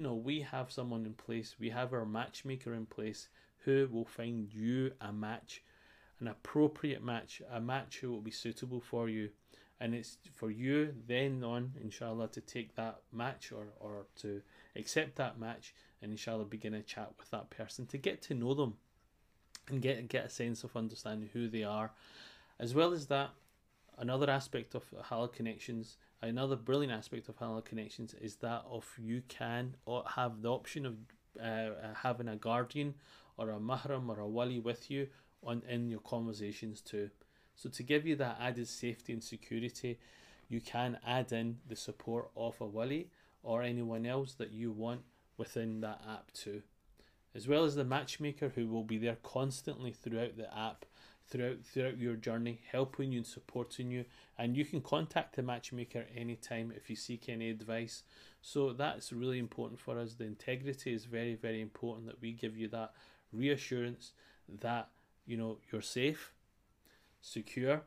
No, 0.00 0.14
we 0.14 0.40
have 0.40 0.72
someone 0.72 1.04
in 1.04 1.12
place. 1.12 1.56
We 1.60 1.68
have 1.68 1.92
our 1.92 2.06
matchmaker 2.06 2.72
in 2.72 2.86
place 2.86 3.28
who 3.58 3.86
will 3.92 4.06
find 4.06 4.50
you 4.50 4.92
a 4.98 5.12
match, 5.12 5.62
an 6.20 6.26
appropriate 6.26 7.04
match, 7.04 7.42
a 7.52 7.60
match 7.60 7.98
who 7.98 8.10
will 8.10 8.22
be 8.22 8.30
suitable 8.30 8.80
for 8.80 9.10
you. 9.10 9.28
And 9.78 9.94
it's 9.94 10.16
for 10.34 10.50
you 10.50 10.94
then 11.06 11.44
on, 11.44 11.72
inshallah, 11.82 12.28
to 12.28 12.40
take 12.40 12.76
that 12.76 13.00
match 13.12 13.52
or, 13.52 13.66
or 13.78 14.06
to 14.22 14.40
accept 14.74 15.16
that 15.16 15.38
match 15.38 15.74
and 16.00 16.10
inshallah 16.10 16.46
begin 16.46 16.72
a 16.72 16.80
chat 16.80 17.12
with 17.18 17.30
that 17.30 17.50
person 17.50 17.84
to 17.88 17.98
get 17.98 18.22
to 18.22 18.34
know 18.34 18.54
them 18.54 18.76
and 19.68 19.82
get 19.82 20.08
get 20.08 20.24
a 20.24 20.30
sense 20.30 20.64
of 20.64 20.76
understanding 20.76 21.28
who 21.34 21.46
they 21.46 21.62
are. 21.62 21.92
As 22.58 22.74
well 22.74 22.94
as 22.94 23.08
that, 23.08 23.32
another 23.98 24.30
aspect 24.30 24.74
of 24.74 24.84
halal 25.10 25.30
connections 25.30 25.98
another 26.22 26.56
brilliant 26.56 26.92
aspect 26.92 27.28
of 27.28 27.38
halal 27.38 27.64
connections 27.64 28.14
is 28.20 28.36
that 28.36 28.64
of 28.68 28.86
you 28.98 29.22
can 29.28 29.74
have 30.14 30.42
the 30.42 30.50
option 30.50 30.86
of 30.86 30.94
uh, 31.42 31.70
having 32.02 32.28
a 32.28 32.36
guardian 32.36 32.94
or 33.36 33.50
a 33.50 33.58
mahram 33.58 34.08
or 34.08 34.20
a 34.20 34.28
wali 34.28 34.58
with 34.58 34.90
you 34.90 35.08
on 35.42 35.62
in 35.68 35.90
your 35.90 36.00
conversations 36.00 36.80
too. 36.80 37.10
So 37.54 37.68
to 37.70 37.82
give 37.82 38.06
you 38.06 38.16
that 38.16 38.38
added 38.40 38.68
safety 38.68 39.12
and 39.12 39.22
security, 39.22 39.98
you 40.48 40.60
can 40.60 40.98
add 41.06 41.32
in 41.32 41.58
the 41.66 41.76
support 41.76 42.30
of 42.36 42.60
a 42.60 42.66
wali 42.66 43.10
or 43.42 43.62
anyone 43.62 44.04
else 44.04 44.34
that 44.34 44.52
you 44.52 44.70
want 44.70 45.02
within 45.36 45.80
that 45.80 46.02
app 46.08 46.32
too. 46.32 46.62
As 47.34 47.46
well 47.46 47.64
as 47.64 47.76
the 47.76 47.84
matchmaker 47.84 48.50
who 48.54 48.66
will 48.66 48.82
be 48.82 48.98
there 48.98 49.16
constantly 49.22 49.92
throughout 49.92 50.36
the 50.36 50.52
app, 50.56 50.84
throughout 51.30 51.64
throughout 51.64 51.98
your 51.98 52.16
journey, 52.16 52.60
helping 52.70 53.12
you 53.12 53.18
and 53.18 53.26
supporting 53.26 53.90
you. 53.90 54.04
And 54.38 54.56
you 54.56 54.64
can 54.64 54.80
contact 54.80 55.36
the 55.36 55.42
matchmaker 55.42 56.06
anytime 56.16 56.72
if 56.74 56.90
you 56.90 56.96
seek 56.96 57.28
any 57.28 57.50
advice. 57.50 58.02
So 58.42 58.72
that's 58.72 59.12
really 59.12 59.38
important 59.38 59.80
for 59.80 59.98
us. 59.98 60.14
The 60.14 60.24
integrity 60.24 60.92
is 60.92 61.04
very, 61.04 61.34
very 61.34 61.60
important 61.60 62.06
that 62.06 62.20
we 62.20 62.32
give 62.32 62.56
you 62.56 62.68
that 62.68 62.92
reassurance 63.32 64.12
that 64.60 64.88
you 65.26 65.36
know 65.36 65.58
you're 65.70 65.82
safe, 65.82 66.32
secure, 67.20 67.82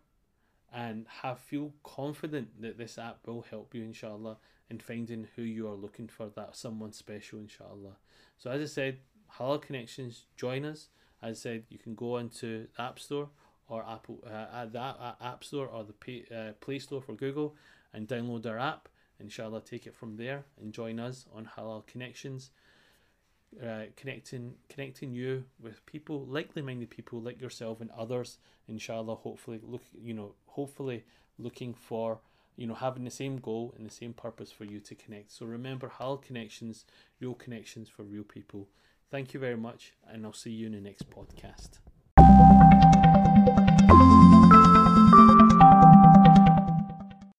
and 0.73 1.05
have 1.21 1.39
feel 1.39 1.73
confident 1.83 2.61
that 2.61 2.77
this 2.77 2.97
app 2.97 3.27
will 3.27 3.45
help 3.49 3.75
you 3.75 3.83
inshallah 3.83 4.37
in 4.69 4.79
finding 4.79 5.27
who 5.35 5.43
you 5.43 5.67
are 5.67 5.75
looking 5.75 6.07
for 6.07 6.29
that 6.35 6.55
someone 6.55 6.91
special 6.91 7.37
inshallah 7.37 7.95
so 8.37 8.49
as 8.49 8.61
i 8.61 8.65
said 8.65 8.97
halal 9.37 9.61
connections 9.61 10.23
join 10.35 10.65
us 10.65 10.87
as 11.23 11.37
i 11.37 11.39
said 11.39 11.63
you 11.69 11.77
can 11.77 11.95
go 11.95 12.17
into 12.17 12.67
the 12.75 12.81
app 12.81 12.99
store 12.99 13.29
or 13.67 13.83
apple 13.89 14.19
uh, 14.27 14.65
the 14.65 14.79
app 15.21 15.43
store 15.43 15.67
or 15.67 15.83
the 15.83 16.23
uh, 16.35 16.51
play 16.59 16.79
store 16.79 17.01
for 17.01 17.13
google 17.13 17.55
and 17.93 18.07
download 18.07 18.45
our 18.45 18.59
app. 18.59 18.89
Inshallah 19.19 19.61
take 19.61 19.85
it 19.87 19.95
from 19.95 20.17
there 20.17 20.43
and 20.59 20.73
join 20.73 20.99
us 20.99 21.25
on 21.33 21.49
halal 21.55 21.85
connections 21.85 22.51
uh, 23.63 23.83
connecting 23.95 24.55
connecting 24.67 25.13
you 25.13 25.43
with 25.61 25.85
people 25.85 26.25
likely 26.25 26.61
minded 26.61 26.89
people 26.89 27.21
like 27.21 27.39
yourself 27.39 27.81
and 27.81 27.91
others. 27.91 28.39
Inshallah 28.67 29.15
hopefully 29.15 29.59
look 29.63 29.83
you 30.01 30.13
know 30.13 30.33
hopefully 30.47 31.03
looking 31.37 31.73
for 31.73 32.19
you 32.55 32.65
know 32.65 32.73
having 32.73 33.03
the 33.03 33.11
same 33.11 33.37
goal 33.37 33.73
and 33.77 33.85
the 33.85 33.91
same 33.93 34.13
purpose 34.13 34.51
for 34.51 34.65
you 34.65 34.79
to 34.79 34.95
connect. 34.95 35.31
So 35.31 35.45
remember 35.45 35.91
halal 35.99 36.21
connections 36.21 36.85
real 37.21 37.35
connections 37.35 37.89
for 37.89 38.03
real 38.03 38.23
people 38.23 38.67
thank 39.13 39.31
you 39.31 39.39
very 39.39 39.55
much 39.55 39.93
and 40.09 40.25
i'll 40.25 40.33
see 40.33 40.49
you 40.49 40.65
in 40.65 40.71
the 40.71 40.81
next 40.81 41.07
podcast 41.11 41.77